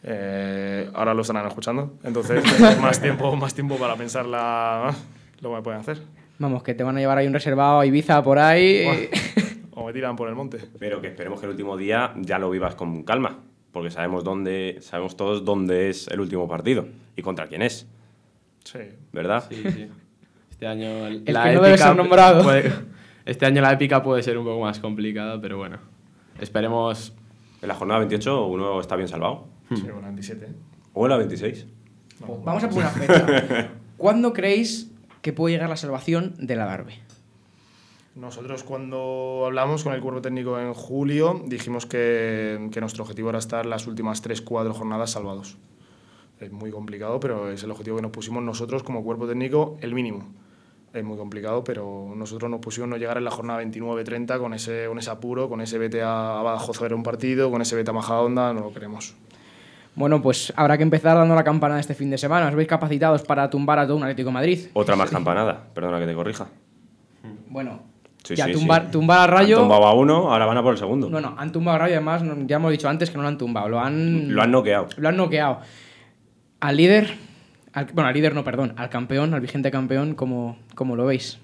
[0.02, 2.44] Eh, ahora lo estarán escuchando, entonces
[2.80, 4.94] más tiempo, más tiempo para pensar la,
[5.40, 5.98] lo que pueden hacer.
[6.38, 9.10] Vamos, que te van a llevar ahí un reservado a Ibiza por ahí.
[9.72, 10.58] o me tiran por el monte.
[10.78, 13.38] Pero que esperemos que el último día ya lo vivas con calma,
[13.72, 17.88] porque sabemos dónde, sabemos todos dónde es el último partido y contra quién es.
[18.62, 18.78] Sí.
[19.12, 19.44] ¿Verdad?
[19.48, 19.88] Sí, sí.
[20.50, 22.42] Este año el que no debe ser nombrado.
[22.42, 22.72] Puede,
[23.24, 25.78] este año la épica puede ser un poco más complicada, pero bueno.
[26.40, 27.12] Esperemos.
[27.60, 29.46] En la jornada 28 uno está bien salvado.
[29.74, 30.48] Sí, o la 27.
[30.94, 31.66] O la 26.
[32.44, 33.70] Vamos a poner una fecha.
[33.96, 34.90] ¿Cuándo creéis
[35.22, 36.94] que puede llegar la salvación de la Darbe?
[38.14, 43.38] Nosotros cuando hablamos con el cuerpo técnico en julio dijimos que, que nuestro objetivo era
[43.38, 45.56] estar las últimas 3-4 jornadas salvados.
[46.40, 49.94] Es muy complicado, pero es el objetivo que nos pusimos nosotros como cuerpo técnico, el
[49.94, 50.28] mínimo.
[50.92, 54.86] Es muy complicado, pero nosotros nos pusimos no llegar en la jornada 29-30 con ese,
[54.88, 57.90] con ese apuro, con ese vete a, Badajoz a ver un partido, con ese vete
[57.90, 59.14] a Majadahonda, no lo queremos.
[59.98, 62.46] Bueno, pues habrá que empezar dando la campanada este fin de semana.
[62.46, 64.58] ¿Os veis capacitados para tumbar a todo un Atlético de Madrid?
[64.72, 66.46] Otra más campanada, perdona que te corrija.
[67.48, 67.82] Bueno,
[68.22, 69.56] ya tumbar, tumbar al Rayo.
[69.56, 71.10] Han tumbado a uno, ahora van a por el segundo.
[71.10, 73.38] No, no, han tumbado al Rayo, además, ya hemos dicho antes que no lo han
[73.38, 74.32] tumbado, lo han.
[74.32, 74.86] Lo han noqueado.
[74.98, 75.62] Lo han noqueado.
[76.60, 77.14] Al líder,
[77.92, 81.40] bueno, al líder no, perdón, al campeón, al vigente campeón, ¿cómo, cómo lo veis?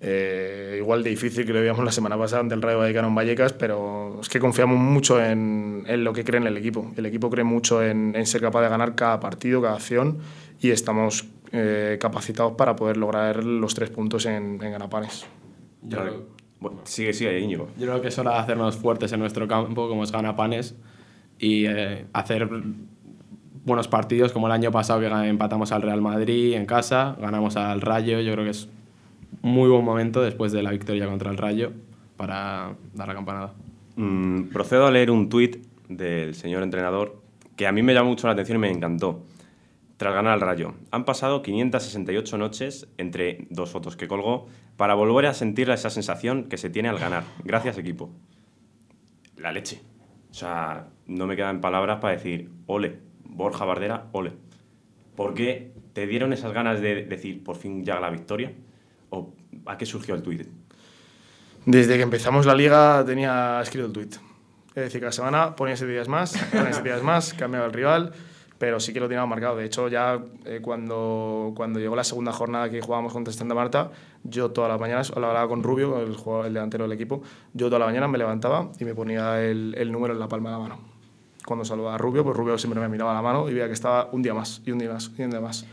[0.00, 3.14] Eh, igual de difícil que lo veíamos la semana pasada ante el Rayo Vallecano en
[3.14, 6.92] Vallecas, pero es que confiamos mucho en, en, lo que cree en el equipo.
[6.96, 10.18] El equipo cree mucho en, en ser capaz de ganar cada partido, cada acción
[10.60, 15.26] y estamos eh, capacitados para poder lograr los tres puntos en, en Ganapanes.
[15.82, 16.26] Yo
[16.60, 17.68] bueno, sigue, sigue, Íñigo.
[17.78, 20.74] Yo creo que es hora de hacernos fuertes en nuestro campo, como es Ganapanes,
[21.38, 22.48] y eh, hacer
[23.64, 27.80] buenos partidos, como el año pasado que empatamos al Real Madrid en casa, ganamos al
[27.80, 28.68] Rayo, yo creo que es
[29.42, 31.72] muy buen momento después de la victoria contra el Rayo
[32.16, 33.54] para dar la campanada.
[33.96, 37.22] Mm, procedo a leer un tuit del señor entrenador
[37.56, 39.24] que a mí me llamó mucho la atención y me encantó.
[39.96, 45.26] Tras ganar al Rayo, han pasado 568 noches entre dos fotos que colgó para volver
[45.26, 47.22] a sentir esa sensación que se tiene al ganar.
[47.44, 48.10] Gracias, equipo.
[49.36, 49.80] La leche.
[50.30, 54.32] O sea, no me quedan palabras para decir, ole, Borja Bardera, ole.
[55.14, 58.52] ¿Por qué te dieron esas ganas de decir por fin ya la victoria?
[59.14, 59.34] ¿O
[59.66, 60.46] a qué surgió el tuit?
[61.64, 64.14] Desde que empezamos la liga tenía escrito el tuit.
[64.74, 68.12] Es decir, cada semana ponía siete días más, ponía días más, cambiaba el rival,
[68.58, 69.56] pero sí que lo tenía marcado.
[69.56, 73.92] De hecho, ya eh, cuando, cuando llegó la segunda jornada que jugábamos contra Santa Marta,
[74.24, 77.22] yo todas las mañanas, hablaba con Rubio, el, jugador, el delantero del equipo,
[77.52, 80.50] yo toda la mañana me levantaba y me ponía el, el número en la palma
[80.50, 80.94] de la mano
[81.44, 84.08] cuando saludaba a Rubio, pues Rubio siempre me miraba la mano y veía que estaba
[84.12, 85.66] un día más, y un día más, y un día más.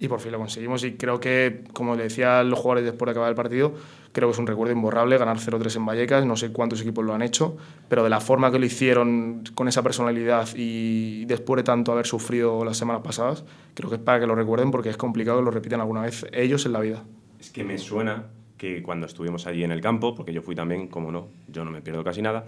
[0.00, 3.06] Y por fin lo conseguimos y creo que, como le decía a los jugadores después
[3.06, 3.74] de acabar el partido,
[4.12, 7.14] creo que es un recuerdo imborrable ganar 0-3 en Vallecas, no sé cuántos equipos lo
[7.14, 7.56] han hecho,
[7.88, 12.06] pero de la forma que lo hicieron, con esa personalidad y después de tanto haber
[12.06, 15.44] sufrido las semanas pasadas, creo que es para que lo recuerden porque es complicado que
[15.44, 17.02] lo repiten alguna vez ellos en la vida.
[17.40, 20.86] Es que me suena que cuando estuvimos allí en el campo, porque yo fui también,
[20.86, 22.46] como no, yo no me pierdo casi nada,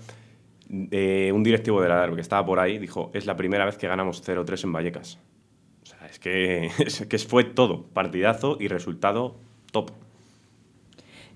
[0.69, 3.89] un directivo de la DARB que estaba por ahí dijo, es la primera vez que
[3.89, 5.19] ganamos 0-3 en Vallecas.
[5.91, 9.37] O sea, es que, es que fue todo, partidazo y resultado
[9.73, 9.91] top.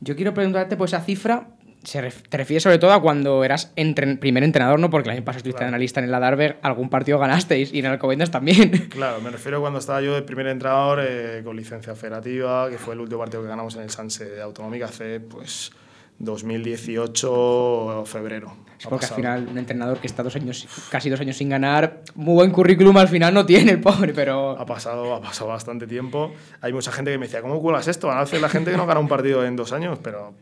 [0.00, 1.48] Yo quiero preguntarte pues esa cifra,
[1.82, 3.72] se te refieres sobre todo a cuando eras
[4.20, 4.90] primer entrenador, ¿no?
[4.90, 5.68] Porque el año pasado estuviste claro.
[5.68, 8.88] analista en la Darber, algún partido ganasteis y en el Alcobendas también.
[8.94, 12.78] Claro, me refiero a cuando estaba yo de primer entrenador eh, con licencia federativa, que
[12.78, 15.72] fue el último partido que ganamos en el Sanse de Autonómica hace, pues,
[16.18, 18.64] 2018 febrero.
[18.78, 22.02] Es porque al final un entrenador que está dos años, casi dos años sin ganar,
[22.14, 24.58] muy buen currículum al final no tiene el pobre, pero...
[24.58, 26.32] Ha pasado, ha pasado bastante tiempo.
[26.60, 28.10] Hay mucha gente que me decía, ¿cómo cuelas esto?
[28.10, 30.34] A hacer la gente que no gana un partido en dos años, pero...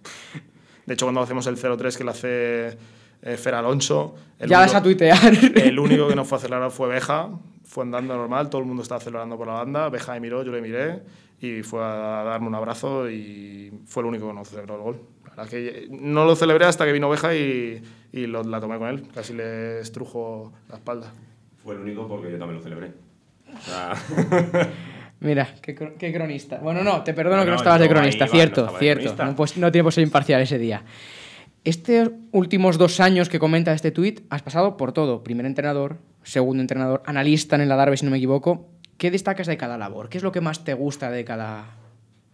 [0.87, 2.79] De hecho, cuando hacemos el 0-3 que lo hace
[3.23, 4.17] eh, Fer Alonso...
[4.39, 5.33] El ya vas a tuitear.
[5.55, 7.31] El único que no fue a acelerar fue Beja,
[7.65, 10.51] fue andando normal, todo el mundo estaba acelerando por la banda, Beja me miró, yo
[10.51, 11.03] le miré
[11.41, 15.01] y fue a darme un abrazo y fue el único que no celebró el gol.
[15.49, 19.09] Que no lo celebré hasta que vino Oveja y, y lo, la tomé con él.
[19.14, 21.12] Casi le estrujo la espalda.
[21.62, 22.92] Fue el único porque yo también lo celebré.
[23.55, 23.95] O sea...
[25.21, 26.59] Mira, qué, qué, cronista.
[26.59, 29.03] Bueno, no, te perdono no, que no estabas de cronista, cierto, no cierto.
[29.03, 29.25] Cronista.
[29.25, 30.83] No, pues, no tiene por ser imparcial ese día.
[31.62, 35.23] Estos últimos dos años que comenta este tuit, has pasado por todo.
[35.23, 38.68] Primer entrenador, segundo entrenador, analista en la Darbe, si no me equivoco.
[38.99, 40.09] ¿Qué destacas de cada labor?
[40.09, 41.66] ¿Qué es lo que más te gusta de cada,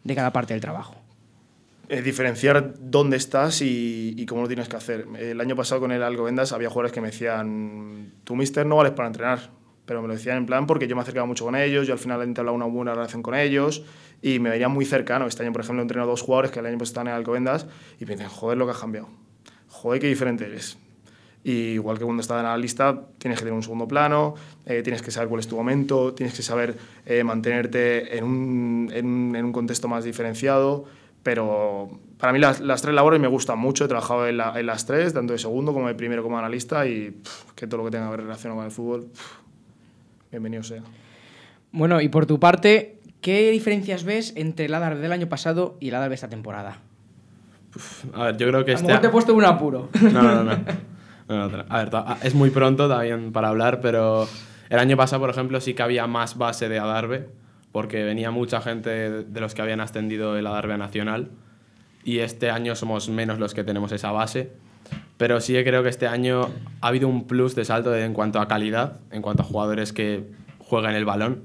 [0.04, 0.94] de cada parte del trabajo?
[1.90, 5.06] Eh, diferenciar dónde estás y, cómo lo tienes que hacer.
[5.18, 8.92] El año pasado con el Alcobendas había jugadores que me decían, tú, mister, no vales
[8.92, 9.50] para entrenar.
[9.86, 11.98] Pero me lo decían en plan porque yo me acercaba mucho con ellos, yo al
[11.98, 13.84] final entablaba una buena relación con ellos
[14.20, 15.26] y me veía muy cercano.
[15.26, 17.66] Este año, por ejemplo, he entrenado dos jugadores que el año pasado estaban en Alcobendas
[17.98, 19.08] y me dicen, joder, lo que has cambiado.
[19.68, 20.76] Joder, qué diferente eres.
[21.42, 24.34] Igual que cuando estás en la lista, tienes que tener un segundo plano,
[24.66, 28.90] eh, tienes que saber cuál es tu momento, tienes que saber eh, mantenerte en un,
[28.92, 30.84] en un contexto más diferenciado
[31.22, 34.66] pero para mí las, las, tres labores me gustan mucho, he trabajado en, la, en,
[34.66, 37.84] las tres, tanto de segundo como de primero como analista y pff, que todo lo
[37.84, 40.82] que tenga que ver relacionado con el fútbol, pff, bienvenido sea.
[41.70, 45.88] Bueno, y por tu parte, ¿qué diferencias ves entre el Adarve del año pasado y
[45.88, 46.78] el Adarve de esta temporada?
[47.76, 48.98] Uf, a ver, yo creo que A este...
[48.98, 49.90] te he puesto un apuro.
[50.00, 50.56] No, no, no.
[51.28, 51.90] no, no a ver,
[52.22, 54.26] es muy pronto también para hablar, pero
[54.70, 57.28] el año pasado, por ejemplo, sí que había más base de Adarve
[57.72, 61.30] porque venía mucha gente de los que habían ascendido el Adarve Nacional
[62.04, 64.50] y este año somos menos los que tenemos esa base.
[65.16, 66.48] Pero sí que creo que este año
[66.80, 70.24] ha habido un plus de salto en cuanto a calidad, en cuanto a jugadores que
[70.58, 71.44] juegan el balón.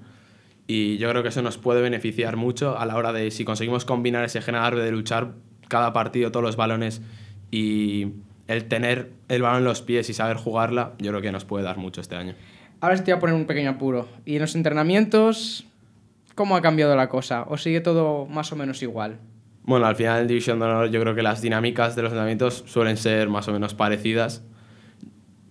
[0.68, 3.84] Y yo creo que eso nos puede beneficiar mucho a la hora de si conseguimos
[3.84, 5.34] combinar ese gen Adarve de luchar
[5.68, 7.02] cada partido, todos los balones
[7.52, 8.14] y
[8.48, 11.66] el tener el balón en los pies y saber jugarla, yo creo que nos puede
[11.66, 12.36] dar mucho este año.
[12.80, 14.08] Ahora sí te voy a poner un pequeño apuro.
[14.26, 15.66] ¿Y en los entrenamientos
[16.36, 17.44] ¿Cómo ha cambiado la cosa?
[17.48, 19.20] ¿O sigue todo más o menos igual?
[19.64, 22.64] Bueno, al final en División de Honor yo creo que las dinámicas de los entrenamientos
[22.68, 24.44] suelen ser más o menos parecidas.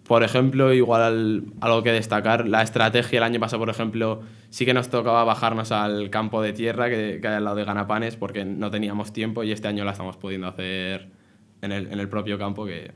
[0.04, 4.74] Por ejemplo, igual algo que destacar, la estrategia el año pasado, por ejemplo, sí que
[4.74, 8.44] nos tocaba bajarnos al campo de tierra que, que hay al lado de Ganapanes porque
[8.44, 11.08] no teníamos tiempo y este año la estamos pudiendo hacer
[11.62, 12.90] en el, en el propio campo que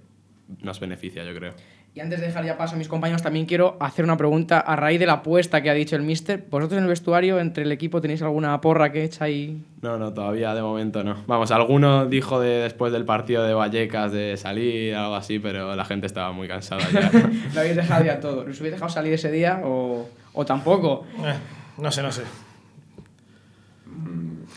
[0.61, 1.55] nos beneficia, yo creo.
[1.97, 4.77] Y antes de dejar ya paso a mis compañeros, también quiero hacer una pregunta a
[4.77, 6.45] raíz de la apuesta que ha dicho el mister.
[6.51, 9.65] ¿Vosotros en el vestuario, entre el equipo, tenéis alguna porra que echa ahí?
[9.81, 11.25] No, no, todavía de momento no.
[11.27, 15.87] Vamos, alguno dijo de, después del partido de Vallecas de salir, algo así, pero la
[15.87, 17.11] gente estaba muy cansada ya.
[17.55, 18.41] Lo habéis dejado ya todo.
[18.43, 21.07] ¿Os habéis dejado salir ese día o, o tampoco?
[21.25, 21.33] Eh,
[21.79, 22.25] no sé, no sé.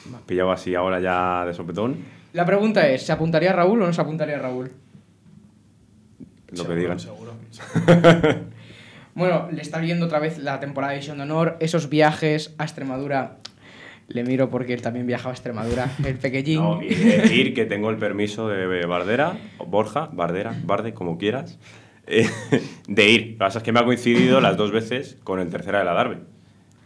[0.10, 2.04] Me has pillado así ahora ya de sopetón.
[2.34, 4.70] La pregunta es, ¿se apuntaría Raúl o no se apuntaría Raúl?
[6.52, 7.00] Lo seguro, que digan.
[7.00, 7.29] Seguro.
[9.16, 12.64] bueno, le está viendo otra vez la temporada de División de Honor, esos viajes a
[12.64, 13.38] Extremadura.
[14.08, 16.60] Le miro porque él también viajaba a Extremadura, el pequeñín.
[16.62, 21.60] No, y decir que tengo el permiso de Bardera, Borja, Bardera, Barde, como quieras,
[22.08, 22.28] eh,
[22.88, 23.22] de ir.
[23.22, 25.86] Lo que pasa es que me ha coincidido las dos veces con el tercera de
[25.86, 26.18] la Darbe.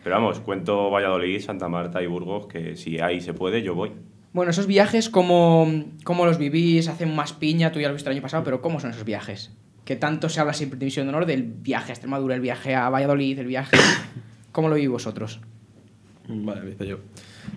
[0.04, 3.94] Pero vamos, cuento Valladolid, Santa Marta y Burgos, que si ahí se puede, yo voy.
[4.34, 6.90] Bueno, esos viajes, ¿cómo, cómo los vivís?
[6.90, 7.72] ¿Hacen más piña?
[7.72, 9.56] Tú ya lo viste el año pasado, pero ¿cómo son esos viajes?
[9.86, 12.76] Que tanto se habla siempre en División de Honor del viaje a Extremadura, el viaje
[12.76, 13.78] a Valladolid, el viaje...
[14.52, 15.40] ¿Cómo lo vivís vosotros?
[16.28, 16.98] Vale, empiezo yo.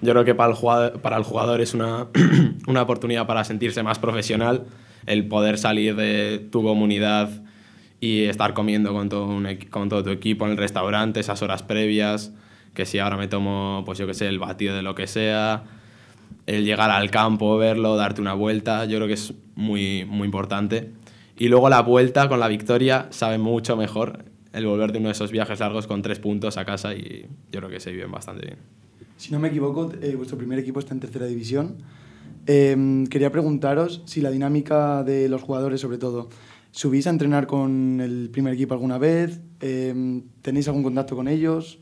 [0.01, 2.07] Yo creo que para el jugador, para el jugador es una,
[2.67, 4.65] una oportunidad para sentirse más profesional,
[5.05, 7.31] el poder salir de tu comunidad
[8.01, 11.62] y estar comiendo con todo, un, con todo tu equipo en el restaurante, esas horas
[11.62, 12.33] previas,
[12.75, 15.65] que si ahora me tomo, pues yo qué sé, el batido de lo que sea,
[16.47, 20.93] el llegar al campo, verlo, darte una vuelta, yo creo que es muy, muy importante.
[21.37, 25.12] Y luego la vuelta con la victoria sabe mucho mejor el volver de uno de
[25.12, 28.46] esos viajes largos con tres puntos a casa y yo creo que se viven bastante
[28.46, 28.59] bien.
[29.18, 31.77] Si no me equivoco, eh, vuestro primer equipo está en tercera división.
[32.46, 36.31] Eh, quería preguntaros si la dinámica de los jugadores, sobre todo,
[36.70, 39.40] ¿subís a entrenar con el primer equipo alguna vez?
[39.61, 41.81] Eh, ¿Tenéis algún contacto con ellos?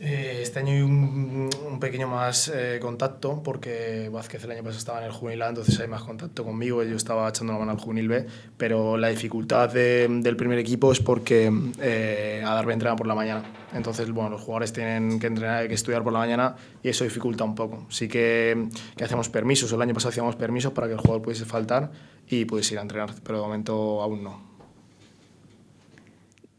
[0.00, 4.98] Eh, este año hay un, pequeño más eh, contacto porque Vázquez el año pasado estaba
[5.00, 6.82] en el juvenil A, entonces hay más contacto conmigo.
[6.84, 10.92] Yo estaba echando la mano al juvenil B, pero la dificultad de, del primer equipo
[10.92, 13.42] es porque eh, Adarve entrena por la mañana.
[13.74, 17.44] Entonces, bueno, los jugadores tienen que entrenar, que estudiar por la mañana y eso dificulta
[17.44, 17.86] un poco.
[17.90, 21.44] Sí que, que hacemos permisos, el año pasado hacíamos permisos para que el jugador pudiese
[21.44, 21.90] faltar
[22.28, 24.47] y pudiese ir a entrenar, pero de momento aún no.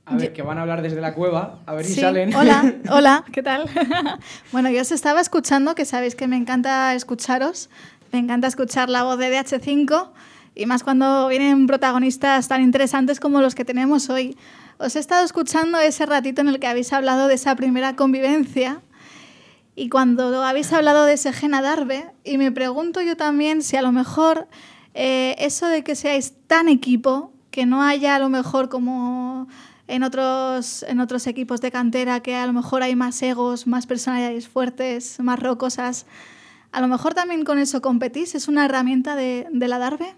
[0.09, 2.33] A ver, que van a hablar desde la cueva, a ver si Sí, salen.
[2.35, 3.69] Hola, hola, ¿qué tal?
[4.51, 7.69] bueno, yo os estaba escuchando, que sabéis que me encanta escucharos,
[8.11, 10.09] me encanta escuchar la voz de DH5
[10.55, 14.35] y más cuando vienen protagonistas tan interesantes como los que tenemos hoy.
[14.79, 18.81] Os he estado escuchando ese ratito en el que habéis hablado de esa primera convivencia
[19.75, 23.83] y cuando habéis hablado de ese gen Adarve y me pregunto yo también si a
[23.83, 24.47] lo mejor
[24.95, 29.47] eh, eso de que seáis tan equipo, que no haya a lo mejor como
[29.89, 33.87] en otros, en otros equipos de cantera que a lo mejor hay más egos, más
[33.87, 36.05] personalidades fuertes, más rocosas.
[36.71, 40.13] A lo mejor también con eso competís, es una herramienta de, de la Darbe.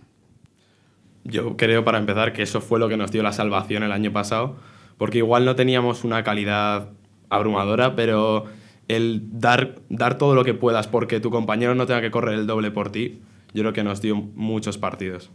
[1.24, 4.12] Yo creo, para empezar, que eso fue lo que nos dio la salvación el año
[4.12, 4.58] pasado,
[4.98, 6.90] porque igual no teníamos una calidad
[7.30, 8.46] abrumadora, pero
[8.90, 12.48] el dar, dar todo lo que puedas porque tu compañero no tenga que correr el
[12.48, 13.22] doble por ti,
[13.54, 15.32] yo creo que nos dio muchos partidos.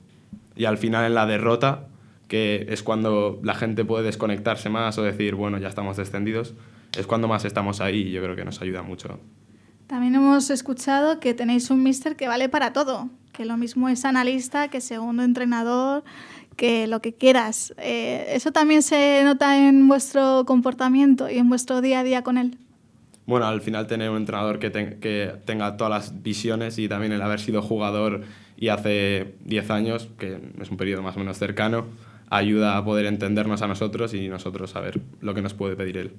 [0.57, 1.88] Y al final en la derrota,
[2.28, 6.54] que es cuando la gente puede desconectarse más o decir, bueno, ya estamos descendidos,
[6.96, 9.20] es cuando más estamos ahí y yo creo que nos ayuda mucho.
[9.86, 14.04] También hemos escuchado que tenéis un mister que vale para todo, que lo mismo es
[14.04, 16.02] analista que segundo entrenador,
[16.56, 17.74] que lo que quieras.
[17.78, 22.38] Eh, ¿Eso también se nota en vuestro comportamiento y en vuestro día a día con
[22.38, 22.58] él?
[23.26, 27.22] Bueno, al final tener un entrenador que, que tenga todas las visiones y también el
[27.22, 28.22] haber sido jugador
[28.56, 31.86] y hace 10 años, que es un periodo más o menos cercano,
[32.30, 36.12] ayuda a poder entendernos a nosotros y nosotros saber lo que nos puede pedir él.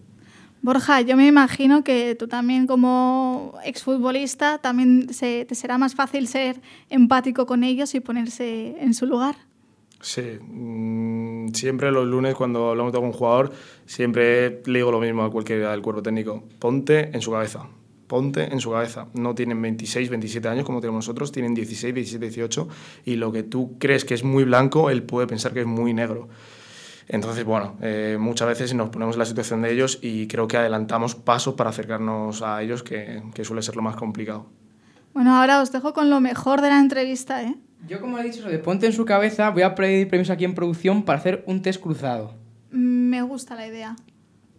[0.62, 6.28] Borja, yo me imagino que tú también como exfutbolista también se, te será más fácil
[6.28, 9.36] ser empático con ellos y ponerse en su lugar.
[10.02, 13.52] Sí, mm, siempre los lunes cuando hablamos con un jugador,
[13.86, 17.68] siempre le digo lo mismo a cualquiera del cuerpo técnico, ponte en su cabeza,
[18.08, 19.08] ponte en su cabeza.
[19.14, 22.68] No tienen 26, 27 años como tenemos nosotros, tienen 16, 17, 18
[23.06, 25.94] y lo que tú crees que es muy blanco, él puede pensar que es muy
[25.94, 26.30] negro.
[27.10, 30.58] Entonces, bueno, eh, muchas veces nos ponemos en la situación de ellos y creo que
[30.58, 34.48] adelantamos pasos para acercarnos a ellos, que, que suele ser lo más complicado.
[35.14, 37.56] Bueno, ahora os dejo con lo mejor de la entrevista, ¿eh?
[37.88, 40.44] Yo, como he dicho, lo de ponte en su cabeza, voy a pedir permiso aquí
[40.44, 42.34] en producción para hacer un test cruzado.
[42.72, 43.96] Me gusta la idea.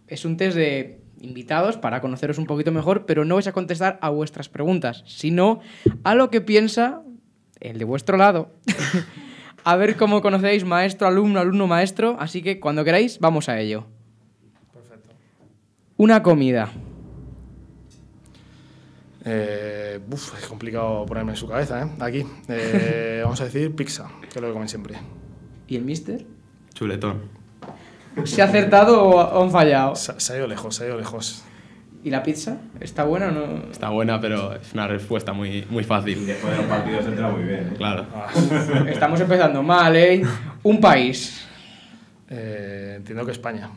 [0.07, 3.99] Es un test de invitados para conoceros un poquito mejor, pero no vais a contestar
[4.01, 5.59] a vuestras preguntas, sino
[6.03, 7.01] a lo que piensa
[7.59, 8.51] el de vuestro lado.
[9.63, 12.15] a ver cómo conocéis maestro, alumno, alumno, maestro.
[12.19, 13.85] Así que cuando queráis, vamos a ello.
[14.73, 15.13] Perfecto.
[15.97, 16.71] Una comida.
[19.25, 21.89] Eh, es complicado ponerme en su cabeza, ¿eh?
[21.99, 22.25] Aquí.
[22.47, 24.95] Eh, vamos a decir pizza, que es lo que comen siempre.
[25.67, 26.25] ¿Y el mister?
[26.73, 27.38] Chuletón.
[28.25, 29.95] ¿Se ha acertado o han fallado?
[29.95, 31.43] Se, ha ido lejos, se ha ido lejos.
[32.03, 32.57] ¿Y la pizza?
[32.79, 33.71] ¿Está buena o no?
[33.71, 36.25] Está buena, pero es una respuesta muy, muy fácil.
[36.25, 37.71] después de los partidos entra muy bien.
[37.73, 37.73] ¿eh?
[37.77, 38.05] Claro.
[38.13, 38.27] Ah.
[38.87, 40.21] Estamos empezando mal, ¿eh?
[40.63, 41.45] Un país.
[42.29, 43.69] Eh, entiendo que España.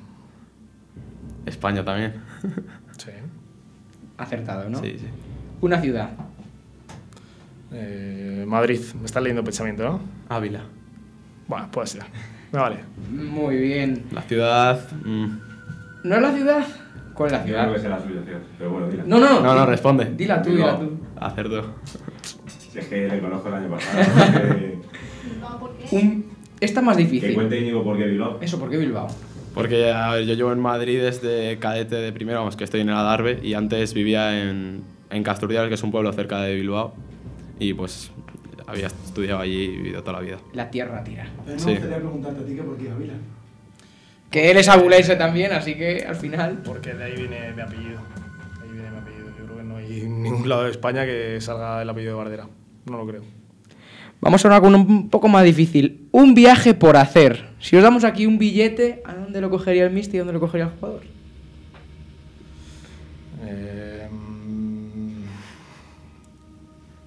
[1.46, 2.14] España también.
[2.98, 3.10] Sí.
[4.16, 4.78] Acertado, ¿no?
[4.80, 5.06] Sí, sí.
[5.60, 6.10] Una ciudad.
[7.72, 8.80] Eh, Madrid.
[9.00, 10.00] Me estás leyendo pensamiento, ¿no?
[10.28, 10.62] Ávila.
[11.48, 12.02] Bueno, puede ser.
[12.52, 12.76] Vale.
[13.10, 14.04] Muy bien.
[14.12, 14.80] La ciudad.
[15.04, 15.26] Mm.
[16.04, 16.66] ¿No es la ciudad?
[17.14, 17.62] ¿Cuál es la ciudad?
[17.62, 18.34] Creo que es la suya, tío.
[18.58, 19.04] Pero bueno, dila.
[19.06, 20.12] No, no, No, no, responde.
[20.16, 20.98] Dila tú, dila tú.
[21.18, 21.74] Acerto.
[22.72, 24.02] Si es que le conozco el año pasado.
[24.58, 24.78] que-
[25.96, 26.32] Un...
[26.60, 27.34] Esta es más que difícil.
[27.34, 28.38] cuente Íñigo por qué Bilbao.
[28.40, 29.08] Eso, ¿por qué Bilbao?
[29.54, 32.88] Porque a ver, yo llevo en Madrid desde cadete de primero, vamos, que estoy en
[32.88, 36.94] el Adarve, y antes vivía en, en Casturdial, que es un pueblo cerca de Bilbao,
[37.58, 38.10] y pues
[38.66, 40.38] había estudiado allí y vivido toda la vida.
[40.52, 41.26] La tierra tira.
[41.56, 41.66] Sí.
[41.66, 43.14] me gustaría preguntarte a ti que por qué Ávila.
[44.30, 46.62] Que él es abulense también, así que al final...
[46.64, 48.00] Porque de ahí viene mi apellido.
[48.00, 49.26] De ahí viene mi apellido.
[49.38, 52.48] Yo creo que no hay ningún lado de España que salga el apellido de Bardera.
[52.86, 53.22] No lo creo.
[54.22, 56.08] Vamos ahora con un poco más difícil.
[56.12, 57.50] Un viaje por hacer.
[57.58, 60.40] Si os damos aquí un billete, ¿a dónde lo cogería el Misty y dónde lo
[60.40, 61.02] cogería el jugador?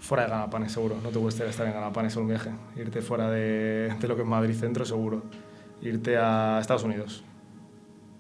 [0.05, 0.97] Fuera de Ganapanes, seguro.
[1.01, 2.51] No te gustaría estar en Ganapanes un viaje.
[2.77, 5.23] Irte fuera de, de lo que es Madrid Centro, seguro.
[5.81, 7.23] Irte a Estados Unidos.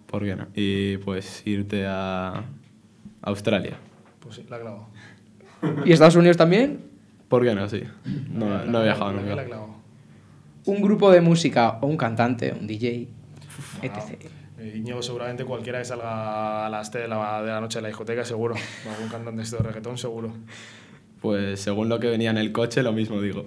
[0.07, 0.47] ¿Por qué no?
[0.53, 2.43] Y pues irte a
[3.21, 3.77] Australia.
[4.19, 4.87] Pues sí, la clavo.
[5.85, 6.85] ¿Y Estados Unidos también?
[7.27, 7.67] ¿Por qué no?
[7.69, 7.83] Sí.
[8.29, 9.35] No, no he viajado La- la- nunca.
[9.35, 9.75] La clavo.
[10.65, 13.07] Un grupo de música o un cantante, un DJ,
[13.81, 14.25] etc.
[14.57, 17.83] Eh, Íñigo seguramente cualquiera que salga a las 3 de la, de la noche de
[17.83, 18.55] la discoteca, seguro.
[18.55, 20.31] O algún cantante de reggaetón, seguro.
[21.21, 23.45] Pues según lo que venía en el coche, lo mismo digo.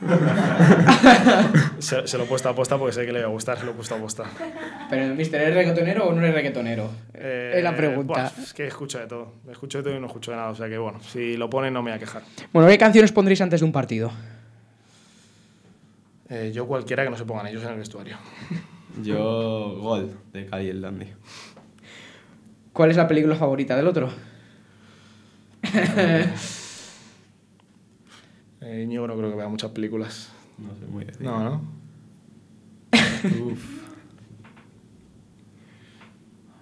[1.78, 3.64] Se, se lo he puesto a posta porque sé que le va a gustar, se
[3.64, 4.24] lo he puesto a posta.
[4.90, 6.90] Pero Mister, ¿eres reggaetonero o no eres reggaetonero?
[7.14, 8.12] Eh, es la pregunta.
[8.14, 9.34] buah, es que escucho de todo.
[9.50, 10.50] Escucho de todo y no escucho de nada.
[10.50, 12.22] O sea que bueno, si lo ponen no me voy a quejar.
[12.52, 14.10] Bueno, ¿qué canciones pondréis antes de un partido?
[16.28, 18.16] Eh, yo cualquiera que no se pongan ellos en el vestuario.
[19.02, 21.06] Yo, Gol, de Cali el Dandy.
[22.72, 24.10] ¿Cuál es la película favorita del otro?
[28.66, 30.32] Eh, Íñigo no creo que vea muchas películas.
[30.58, 31.24] No sé muy decir.
[31.24, 31.62] No, ¿no?
[33.44, 33.82] Uf.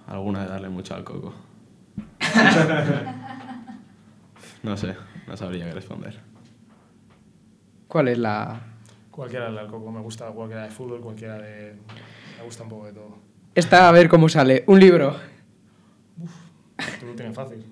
[0.07, 1.33] Alguna de darle mucho al coco.
[4.63, 4.95] no sé,
[5.27, 6.21] no sabría qué responder.
[7.89, 8.61] ¿Cuál es la...?
[9.11, 9.91] Cualquiera del coco.
[9.91, 11.75] Me gusta cualquiera de fútbol, cualquiera de...
[12.37, 13.17] Me gusta un poco de todo.
[13.55, 14.65] Esta, a ver cómo sale.
[14.67, 15.17] Un libro.
[17.01, 17.65] Tú lo tienes fácil.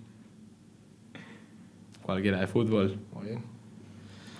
[2.03, 2.99] Cualquiera de fútbol.
[3.13, 3.52] Muy bien.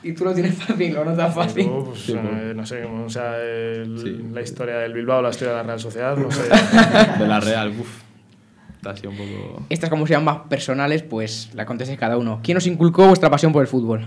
[0.05, 1.67] Y tú lo tienes fácil o no tan fácil.
[1.67, 4.25] Tú, pues, Sí, eh, no sé, o sea, el- Sí.
[4.33, 6.43] la historia del Bilbao, la historia de la Real Sociedad, no sé.
[7.19, 8.03] De la Real, uff.
[8.97, 9.63] Sido un poco.
[9.69, 12.41] Estas, como sean más personales, pues la contestéis cada uno.
[12.43, 14.05] ¿Quién os inculcó vuestra pasión por el fútbol?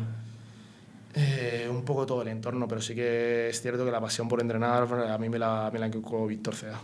[1.13, 4.41] Eh, un poco todo el entorno, pero sí que es cierto que la pasión por
[4.41, 6.77] entrenar a mí me la, me la inculcó Víctor Cea.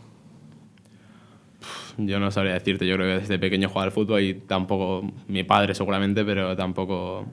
[1.98, 5.06] Yo no sabría decirte, yo creo que desde pequeño jugaba al fútbol y tampoco.
[5.28, 7.26] Mi padre seguramente, pero tampoco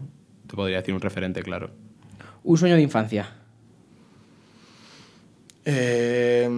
[0.49, 1.71] te podría decir un referente claro.
[2.43, 3.29] Un sueño de infancia.
[5.65, 6.49] Eh,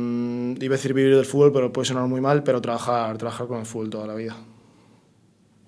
[0.61, 3.59] iba a decir vivir del fútbol, pero puede sonar muy mal, pero trabajar, trabajar con
[3.59, 4.37] el fútbol toda la vida.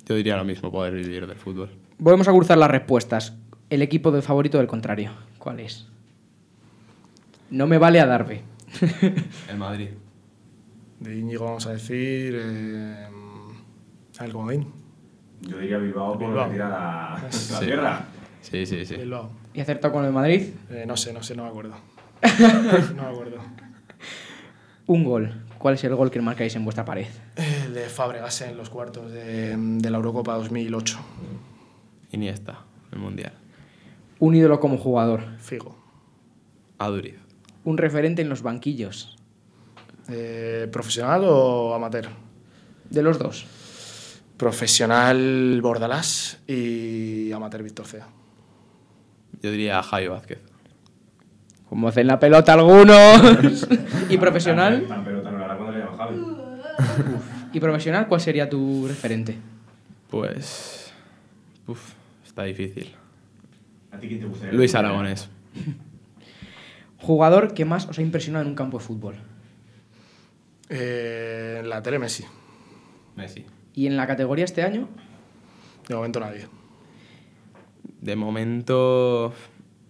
[0.06, 1.70] Yo diría lo mismo, poder vivir del fútbol.
[1.98, 3.34] Volvemos a cruzar las respuestas.
[3.68, 5.12] El equipo de favorito del contrario.
[5.38, 5.88] ¿Cuál es?
[7.50, 8.42] No me vale a Darbe.
[9.48, 9.88] El Madrid.
[11.00, 12.38] De Íñigo vamos a decir...
[12.38, 13.08] Eh,
[14.20, 14.81] el Comodín.
[15.42, 16.50] Yo diría Bilbao por Bilbao.
[16.50, 17.64] tirar la, la Sí.
[17.64, 18.04] tierra.
[18.40, 18.96] Sí, sí, sí.
[18.96, 19.30] Bilbao.
[19.54, 20.50] ¿Y acertado con el Madrid?
[20.70, 21.74] Eh, no sé, no sé, no me acuerdo.
[22.96, 23.38] no me acuerdo.
[24.86, 25.32] Un gol.
[25.58, 27.06] ¿Cuál es el gol que marcáis en vuestra pared?
[27.36, 30.98] El de Fábregas en los cuartos de, de la Eurocopa 2008.
[32.12, 32.60] Iniesta,
[32.92, 33.32] el Mundial.
[34.18, 35.22] Un ídolo como jugador.
[35.38, 35.76] Figo.
[36.78, 37.14] Aduriz.
[37.64, 39.16] Un referente en los banquillos.
[40.08, 42.08] Eh, ¿Profesional o amateur?
[42.90, 43.46] De los dos.
[44.42, 48.08] Profesional Bordalás y amateur Víctor Cea.
[49.40, 50.40] Yo diría Javi Vázquez.
[51.68, 53.68] Como hacen la pelota algunos.
[54.08, 54.88] ¿Y profesional?
[54.88, 56.16] Tan pelota no la hará cuando le llaman Javi.
[57.52, 59.38] ¿Y profesional cuál sería tu referente?
[60.10, 60.92] Pues.
[61.68, 61.92] Uf,
[62.26, 62.92] está difícil.
[63.92, 64.54] ¿A ti quién te gustaría?
[64.54, 65.28] Luis Aragonés.
[66.98, 69.14] Jugador que más os ha impresionado en un campo de fútbol.
[70.68, 72.24] Eh, en la tele Messi.
[73.14, 73.46] Messi.
[73.74, 74.88] ¿Y en la categoría este año?
[75.88, 76.46] De momento nadie.
[78.00, 79.32] De momento.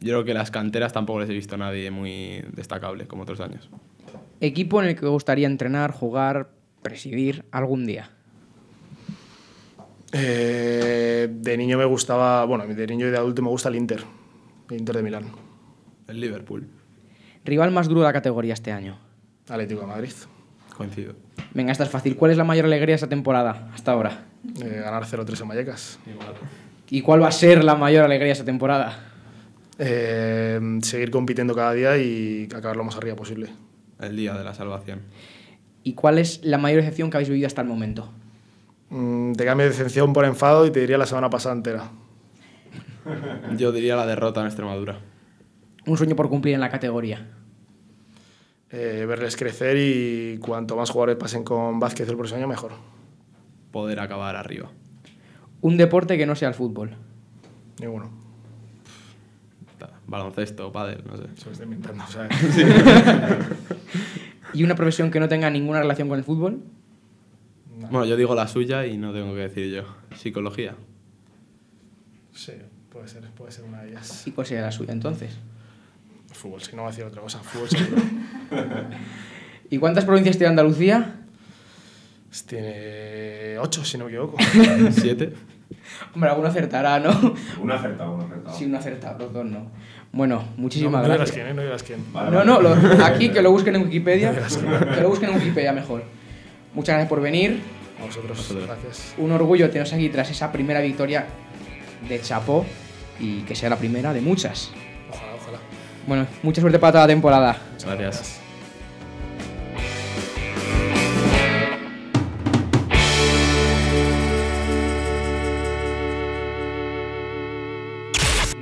[0.00, 3.40] Yo creo que las canteras tampoco les he visto a nadie muy destacable como otros
[3.40, 3.70] años.
[4.40, 6.50] Equipo en el que gustaría entrenar, jugar,
[6.82, 8.10] presidir algún día.
[10.12, 14.02] Eh, de niño me gustaba, bueno, de niño y de adulto me gusta el Inter.
[14.68, 15.24] El Inter de Milán.
[16.08, 16.68] El Liverpool.
[17.44, 18.98] Rival más duro de la categoría este año.
[19.48, 20.12] Atlético de Madrid.
[20.76, 21.14] Coincido.
[21.54, 22.16] Venga, esta es fácil.
[22.16, 24.24] ¿Cuál es la mayor alegría de esta temporada hasta ahora?
[24.62, 25.98] Eh, ganar 0-3 en Vallecas.
[26.88, 28.98] ¿Y cuál va a ser la mayor alegría de esta temporada?
[29.78, 33.50] Eh, seguir compitiendo cada día y acabar lo más arriba posible.
[34.00, 35.00] El día de la salvación.
[35.84, 38.10] ¿Y cuál es la mayor decepción que habéis vivido hasta el momento?
[38.90, 41.90] Mm, te cambio de decepción por enfado y te diría la semana pasada entera.
[43.56, 44.98] Yo diría la derrota en Extremadura.
[45.86, 47.26] Un sueño por cumplir en la categoría.
[48.72, 52.72] Eh, verles crecer y cuanto más jugadores pasen con Vázquez el próximo año, mejor.
[53.70, 54.70] Poder acabar arriba.
[55.60, 56.96] Un deporte que no sea el fútbol.
[57.80, 58.10] Ninguno.
[60.06, 61.24] Baloncesto, pádel, no sé.
[61.36, 62.30] Se lo estoy inventando, ¿sabes?
[64.54, 66.62] ¿Y una profesión que no tenga ninguna relación con el fútbol?
[67.90, 69.84] Bueno, yo digo la suya y no tengo que decir yo.
[70.16, 70.76] Psicología.
[72.32, 72.52] sí,
[72.90, 74.26] puede ser, puede ser una de ellas.
[74.26, 75.36] ¿Y cuál sería la suya entonces?
[76.42, 77.38] Fútbol, si no va a decir otra cosa.
[77.42, 78.02] Fútbol seguro.
[79.70, 81.14] ¿Y cuántas provincias tiene Andalucía?
[82.46, 84.36] Tiene ocho, si no me equivoco.
[84.90, 85.32] ¿Siete?
[86.14, 87.34] Hombre, alguno acertará, ¿no?
[87.60, 88.56] Un acertado, un acertado.
[88.56, 89.70] Sí, uno acertado, los dos no.
[90.12, 91.34] Bueno, No, muchísimas no digas gracias.
[91.36, 91.54] quién, ¿eh?
[91.54, 92.04] No digas quién.
[92.12, 94.32] No, no, lo- aquí que lo busquen en Wikipedia.
[94.94, 96.04] que lo busquen en Wikipedia mejor.
[96.74, 97.60] Muchas gracias por venir.
[98.00, 98.54] A vosotros.
[98.66, 99.14] Gracias.
[99.18, 101.26] Un orgullo teneros aquí tras esa primera victoria
[102.08, 102.66] de Chapo
[103.20, 104.70] y que sea la primera de muchas.
[106.06, 107.56] Bueno, mucha suerte para toda la temporada.
[107.84, 108.40] Gracias.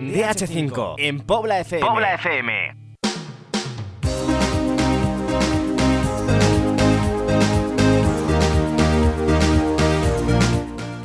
[0.00, 1.86] DH5 en Pobla FM.
[1.86, 2.79] Pobla FM.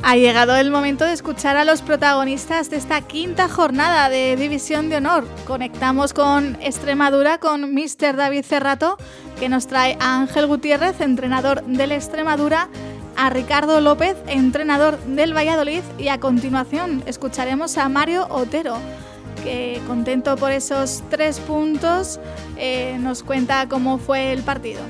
[0.08, 4.88] Ha llegado el momento de escuchar a los protagonistas de esta quinta jornada de División
[4.88, 5.26] de Honor.
[5.48, 8.14] Conectamos con Extremadura con Mr.
[8.14, 8.98] David Cerrato,
[9.40, 12.68] que nos trae a Ángel Gutiérrez, entrenador del Extremadura,
[13.16, 18.78] a Ricardo López, entrenador del Valladolid, y a continuación escucharemos a Mario Otero,
[19.42, 22.20] que contento por esos tres puntos,
[22.56, 24.82] eh, nos cuenta cómo fue el partido.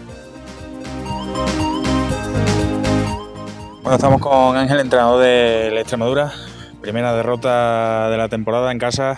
[3.86, 6.32] Bueno, estamos con Ángel, entrenador del Extremadura.
[6.80, 9.16] Primera derrota de la temporada en casa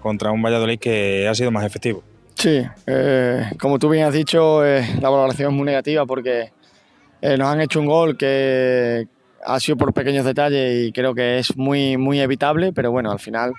[0.00, 2.02] contra un Valladolid que ha sido más efectivo.
[2.34, 6.50] Sí, eh, como tú bien has dicho, eh, la valoración es muy negativa porque
[7.20, 9.06] eh, nos han hecho un gol que
[9.44, 13.18] ha sido por pequeños detalles y creo que es muy, muy evitable, pero bueno, al
[13.18, 13.52] final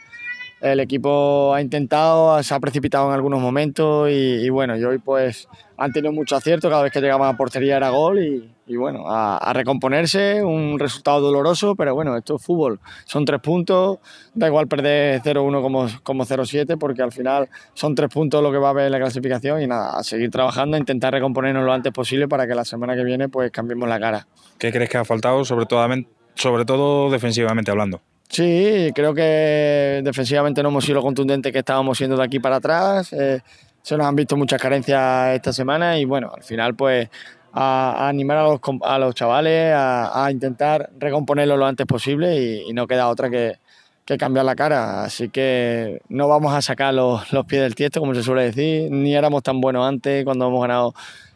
[0.61, 5.47] el equipo ha intentado, se ha precipitado en algunos momentos y, bueno, y hoy pues
[5.77, 9.53] han tenido mucho acierto, cada vez que llegaban a portería era gol y, bueno, a,
[9.53, 13.99] recomponerse, un resultado doloroso, pero bueno, esto es fútbol, son tres puntos,
[14.33, 18.57] da igual perder 0-1 como, como 0-7 porque al final son tres puntos lo que
[18.57, 21.93] va a en la clasificación y nada, a seguir trabajando, a intentar recomponernos lo antes
[21.93, 24.27] posible para que la semana que viene pues cambiemos la cara.
[24.57, 25.87] ¿Qué crees que ha faltado, sobre todo,
[26.33, 28.01] sobre todo defensivamente hablando?
[28.29, 32.57] Sí, creo que defensivamente no hemos sido lo contundente que estábamos siendo de aquí para
[32.57, 33.13] atrás.
[33.13, 33.41] eh,
[33.87, 37.09] se nos han visto muchas carencias esta semana y bueno, al final pues
[37.53, 42.85] a, animar a los, a los chavales a, intentar recomponerlo lo antes posible y, no
[42.85, 43.59] queda otra que,
[44.03, 45.05] que, cambiar la cara.
[45.05, 48.91] Así que no vamos a sacar los, los, pies del tiesto, como se suele decir,
[48.91, 50.93] ni éramos tan buenos antes cuando hemos ganado,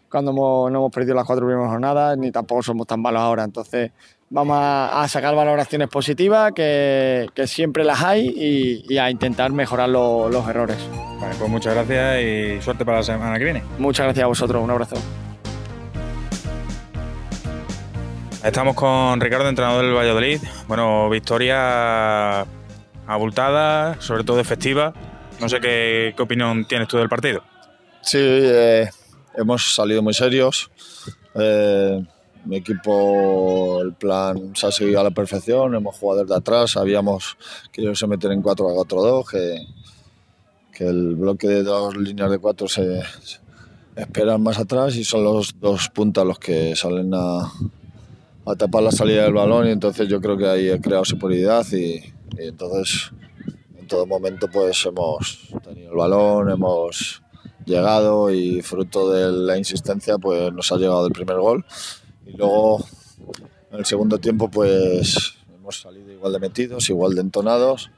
[0.09, 3.45] cuando no hemos perdido las cuatro primeras jornadas, ni tampoco somos tan malos ahora.
[3.45, 3.91] Entonces
[4.32, 9.89] vamos a, sacar valoraciones positivas, que, que siempre las hay, y, y a intentar mejorar
[9.89, 10.77] los errores.
[11.19, 13.63] Vale, pues muchas gracias y suerte para la semana que viene.
[13.77, 14.95] Muchas gracias a vosotros, un abrazo.
[18.43, 20.39] Estamos con Ricardo, entrenador del Valladolid.
[20.67, 22.43] Bueno, victoria
[23.05, 24.93] abultada, sobre todo efectiva.
[25.39, 27.43] No sé qué, opinión tienes tú del partido.
[28.01, 28.89] Sí, eh,
[29.36, 30.71] hemos salido muy serios.
[31.36, 32.03] Eh,
[32.45, 35.75] mi equipo, el plan se ha seguido a la perfección.
[35.75, 36.71] Hemos jugado desde atrás.
[36.71, 37.37] Sabíamos
[37.71, 39.67] que ellos se meten en 4 a 4-2, que,
[40.71, 43.01] que el bloque de dos líneas de cuatro se,
[43.95, 47.51] esperan más atrás y son los dos puntas los que salen a,
[48.57, 52.01] tapar la salida del balón y entonces yo creo que ahí he creado superioridad y,
[52.37, 53.11] entonces
[53.77, 57.21] en todo momento pues hemos tenido el balón, hemos
[57.65, 61.65] llegado y fruto de la insistencia pues nos ha llegado el primer gol
[62.26, 62.86] y luego
[63.72, 67.89] en el segundo tiempo pues hemos salido igual de metidos, igual de entonados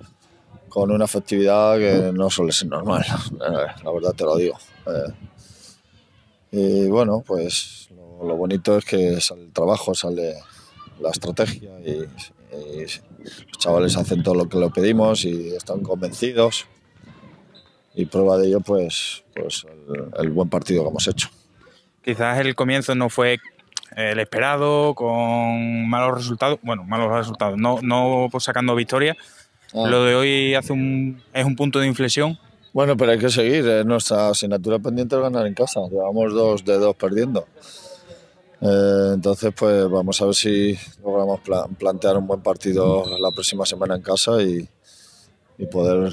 [0.69, 3.05] con una efectividad que no suele ser normal,
[3.39, 4.57] la verdad te lo digo.
[4.87, 5.13] Eh,
[6.51, 7.89] y bueno, pues
[8.23, 10.35] lo bonito es que sale el trabajo, sale
[10.99, 12.07] la estrategia y,
[12.51, 16.67] los chavales hacen todo lo que le pedimos y están convencidos.
[17.95, 19.65] Y prueba de ello, pues, pues
[20.19, 21.29] el, buen partido que hemos hecho.
[22.03, 23.39] Quizás el comienzo no fue
[23.95, 29.15] el esperado, con malos resultados, bueno, malos resultados, no, no sacando victoria.
[29.73, 29.87] Ah.
[29.87, 32.37] Lo de hoy hace un, es un punto de inflexión.
[32.73, 33.85] Bueno, pero hay que seguir.
[33.85, 35.81] Nuestra asignatura pendiente es ganar en casa.
[35.91, 37.45] Llevamos dos de dos perdiendo.
[38.61, 41.41] Eh, entonces, pues vamos a ver si logramos
[41.77, 44.67] plantear un buen partido la próxima semana en casa y,
[45.71, 46.11] poder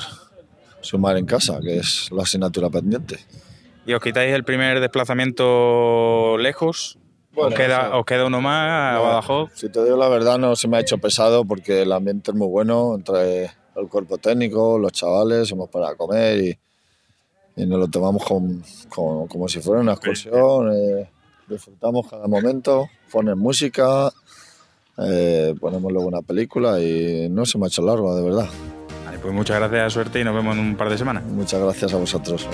[0.80, 3.18] sumar en casa, que es la asignatura pendiente.
[3.84, 6.99] ¿Y os quitáis el primer desplazamiento lejos?
[7.34, 9.50] ¿Os, queda, ¿Os queda uno más a Badajoz?
[9.54, 12.36] Si te digo la verdad, no se me ha hecho pesado porque el ambiente es
[12.36, 13.44] muy bueno entre
[13.76, 16.58] el cuerpo técnico, los chavales, hemos para comer y,
[17.56, 20.72] y nos lo tomamos como si fuera una excursión.
[20.72, 21.08] Eh,
[21.48, 24.10] disfrutamos cada momento, ponen música,
[24.98, 28.48] eh, ponemos luego una película y no se me ha hecho largo, de verdad.
[29.20, 31.24] pues muchas gracias, suerte y nos vemos en un par de semanas.
[31.24, 32.48] Muchas gracias a vosotros.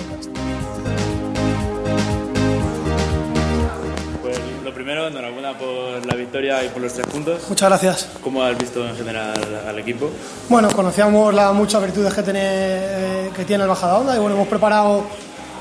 [6.46, 7.48] Victoria y por los tres puntos.
[7.48, 8.08] Muchas gracias.
[8.22, 9.34] ¿Cómo has visto en general
[9.66, 10.10] al equipo?
[10.48, 14.36] Bueno, conocíamos las muchas virtudes que tiene, eh, que tiene el Bajada Onda y bueno,
[14.36, 15.04] hemos preparado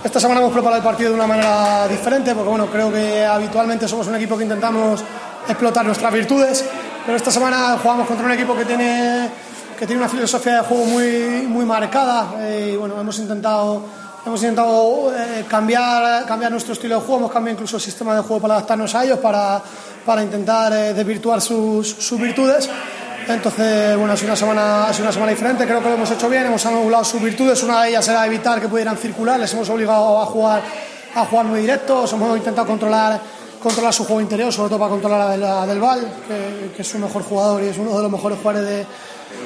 [0.04, 3.88] esta semana hemos preparado el partido de una manera diferente, porque bueno, creo que habitualmente
[3.88, 5.04] somos un equipo que intentamos
[5.48, 6.64] explotar nuestras virtudes,
[7.04, 9.28] pero esta semana jugamos contra un equipo que tiene,
[9.80, 13.82] que tiene una filosofía de juego muy, muy marcada eh, y bueno, hemos intentado,
[14.26, 18.22] hemos intentado eh, cambiar, cambiar nuestro estilo de juego, hemos cambiado incluso el sistema de
[18.22, 19.62] juego para adaptarnos a ellos, para,
[20.06, 22.70] para intentar eh, desvirtuar sus, sus virtudes.
[23.28, 26.30] Entonces, bueno, ha sido, una semana, ha una semana diferente, creo que lo hemos hecho
[26.30, 29.68] bien, hemos anulado sus virtudes, una de ellas era evitar que pudieran circular, les hemos
[29.70, 30.62] obligado a jugar,
[31.16, 33.20] a jugar muy directos, hemos intentado controlar,
[33.62, 36.08] controlar su juego interior, sobre todo para controlar la, del Val,
[36.76, 38.86] que, es su mejor jugador y es uno de los mejores jugadores de,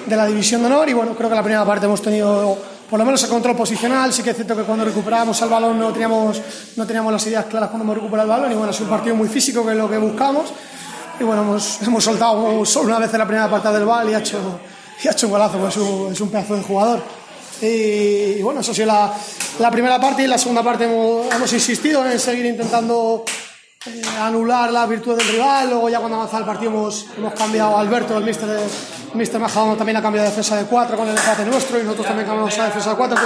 [0.08, 0.90] de la División de Honor.
[0.90, 2.58] Y bueno, creo que la primera parte hemos tenido
[2.90, 4.12] por lo menos el control posicional.
[4.12, 6.42] Sí que es cierto que cuando recuperábamos el balón no teníamos,
[6.76, 8.52] no teníamos las ideas claras cuando hemos recuperado el balón.
[8.52, 10.52] Y bueno, es un partido muy físico, que es lo que buscamos.
[11.20, 14.14] Y bueno, hemos, hemos soltado solo una vez en la primera parte del bal y
[14.14, 14.60] ha hecho,
[15.04, 17.02] y ha hecho un golazo, pues es un, es un pedazo de jugador.
[17.62, 19.14] Y, bueno, eso ha sido la,
[19.60, 23.26] la, primera parte y la segunda parte hemos, hemos insistido en seguir intentando
[23.86, 25.70] eh, anular las virtudes del rival.
[25.70, 28.60] Luego ya cuando avanza el partido hemos, hemos cambiado a Alberto, el mister, de,
[29.14, 32.08] mister Majadón también ha cambiado de defensa de 4 con el empate nuestro y nosotros
[32.08, 33.18] también cambiamos a defensa de 4.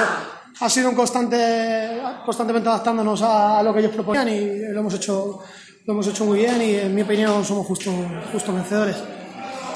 [0.59, 5.43] Ha sido un constante, constantemente adaptándonos a, lo que ellos proponían y lo hemos hecho
[5.85, 7.91] lo hemos hecho muy bien y en mi opinión somos justo,
[8.31, 8.95] justo vencedores.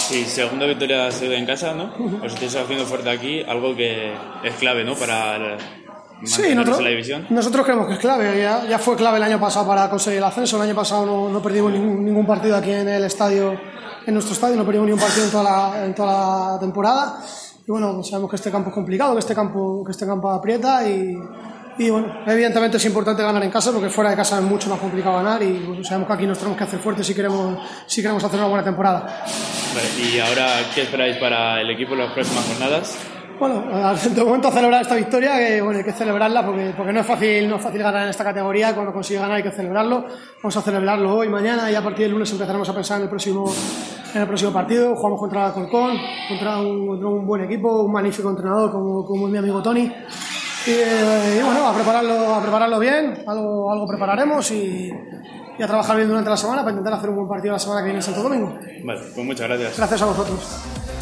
[0.10, 1.94] Y segunda victoria en casa, ¿no?
[2.24, 4.96] Os estáis haciendo fuerte aquí, algo que es clave, ¿no?
[4.96, 5.58] Para
[6.24, 7.28] sí, nosotros, la división.
[7.30, 8.42] nosotros creemos que es clave.
[8.42, 10.56] Ya, ya, fue clave el año pasado para conseguir el ascenso.
[10.56, 13.60] El año pasado no, no perdimos ningún, ningún, partido aquí en el estadio,
[14.08, 17.20] en nuestro estadio, no perdimos ningún partido en toda la, temporada.
[17.68, 20.88] Y bueno, sabemos que este campo es complicado, que este campo, que este campo aprieta
[20.88, 21.14] y,
[21.80, 25.44] evidentemente es importante ganar en casa porque fuera de casa es mucho más complicado ganar
[25.44, 28.48] y sabemos que aquí nos tenemos que hacer fuertes si queremos, si queremos hacer una
[28.48, 29.26] buena temporada.
[30.02, 33.17] ¿Y ahora qué esperáis para el equipo en las próximas jornadas?
[33.40, 33.64] Bueno,
[33.96, 37.48] de momento celebrar esta victoria, que bueno, hay que celebrarla porque, porque no, es fácil,
[37.48, 40.06] no es fácil ganar en esta categoría, cuando consigue ganar hay que celebrarlo.
[40.42, 43.10] Vamos a celebrarlo hoy, mañana y a partir del lunes empezaremos a pensar en el
[43.10, 43.46] próximo,
[44.14, 44.96] en el próximo partido.
[44.96, 45.98] Jugamos contra Alcorcón,
[46.30, 49.82] contra un, contra un buen equipo, un magnífico entrenador como, como mi amigo Tony.
[49.82, 54.92] Y, eh, y bueno, a prepararlo, a prepararlo bien, algo, algo prepararemos y,
[55.58, 57.82] y a trabajar bien durante la semana para intentar hacer un buen partido la semana
[57.82, 58.58] que viene en Santo Domingo.
[58.84, 59.78] Vale, pues muchas gracias.
[59.78, 60.97] Gracias a vosotros.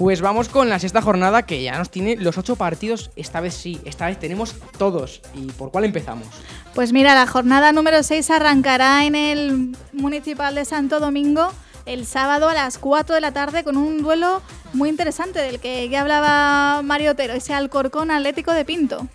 [0.00, 3.10] Pues vamos con la sexta jornada que ya nos tiene los ocho partidos.
[3.16, 5.20] Esta vez sí, esta vez tenemos todos.
[5.34, 6.26] ¿Y por cuál empezamos?
[6.74, 11.52] Pues mira, la jornada número 6 arrancará en el Municipal de Santo Domingo
[11.84, 14.40] el sábado a las 4 de la tarde con un duelo
[14.72, 19.06] muy interesante del que ya hablaba Mario Otero, ese Alcorcón Atlético de Pinto.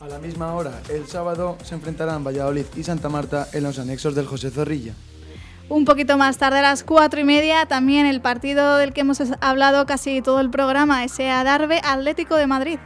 [0.00, 4.14] A la misma hora, el sábado, se enfrentarán Valladolid y Santa Marta en los anexos
[4.14, 4.92] del José Zorrilla.
[5.68, 9.20] Un poquito más tarde, a las 4 y media, también el partido del que hemos
[9.40, 12.78] hablado casi todo el programa, ese Adarve Atlético de Madrid.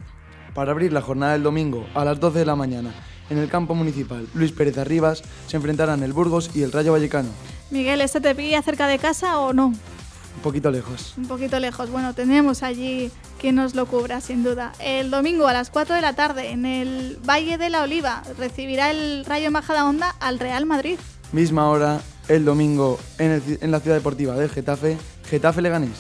[0.55, 2.91] Para abrir la jornada del domingo, a las 12 de la mañana,
[3.29, 7.29] en el campo municipal Luis Pérez Arribas, se enfrentarán el Burgos y el Rayo Vallecano.
[7.71, 9.67] Miguel, ¿este te pilla cerca de casa o no?
[9.67, 11.15] Un poquito lejos.
[11.19, 11.91] Un poquito lejos.
[11.91, 14.73] Bueno, tenemos allí quien nos lo cubra, sin duda.
[14.81, 18.91] El domingo a las 4 de la tarde, en el Valle de la Oliva, recibirá
[18.91, 20.99] el Rayo Majadahonda al Real Madrid.
[21.33, 22.01] Misma hora,
[22.31, 24.97] el domingo, en, el- en la ciudad deportiva del Getafe,
[25.29, 25.99] Getafe Leganés.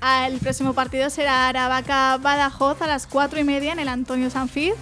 [0.00, 4.30] Ah, El próximo partido será Aravaca Badajoz a las 4 y media en el Antonio
[4.30, 4.72] Sanfid.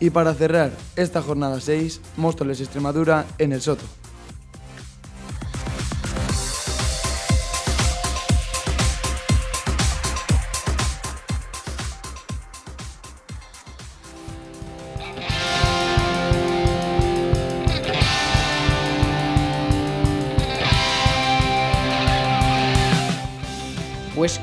[0.00, 3.84] Y para cerrar esta jornada 6, Móstoles Extremadura en el Soto.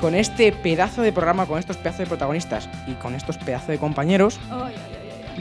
[0.07, 3.77] Con este pedazo de programa, con estos pedazos de protagonistas y con estos pedazos de
[3.77, 4.39] compañeros,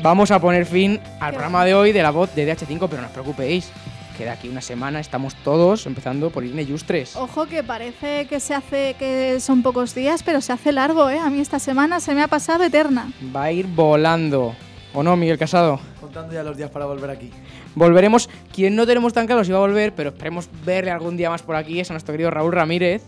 [0.03, 3.07] vamos a poner fin al programa de hoy de la voz de DH5, pero no
[3.07, 3.71] os preocupéis,
[4.19, 7.15] que de aquí una semana estamos todos empezando por Irne Yustres.
[7.15, 11.21] Ojo que parece que se hace que son pocos días, pero se hace largo, ¿eh?
[11.21, 13.13] A mí esta semana se me ha pasado eterna.
[13.33, 14.57] Va a ir volando.
[14.95, 15.79] ¿O no, Miguel Casado?
[16.01, 17.31] Contando ya los días para volver aquí.
[17.77, 21.31] Volveremos, quien no tenemos tan claro si va a volver, pero esperemos verle algún día
[21.31, 23.05] más por aquí, es a nuestro querido Raúl Ramírez.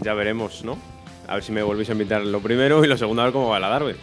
[0.00, 0.78] Ya veremos, ¿no?
[1.32, 3.48] A ver si me volvéis a invitar lo primero y lo segundo a ver cómo
[3.48, 3.96] va la Darbe.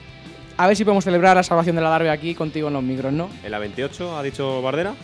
[0.58, 3.14] A ver si podemos celebrar la salvación de la Darbe aquí contigo en los micros,
[3.14, 3.30] ¿no?
[3.44, 4.96] ¿En la 28 ha dicho Bardera?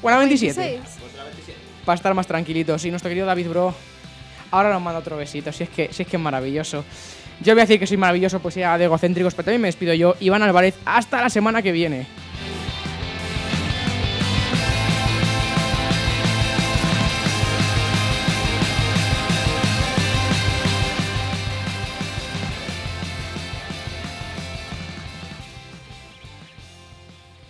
[0.00, 0.56] O en la 27.
[0.56, 0.80] 26.
[1.84, 2.84] Para estar más tranquilitos.
[2.84, 3.74] Y nuestro querido David Bro
[4.52, 6.84] ahora nos manda otro besito, si es que, si es, que es maravilloso.
[7.40, 9.92] Yo voy a decir que soy maravilloso, pues ya de egocéntricos, pero también me despido
[9.94, 10.76] yo, Iván Álvarez.
[10.84, 12.06] Hasta la semana que viene.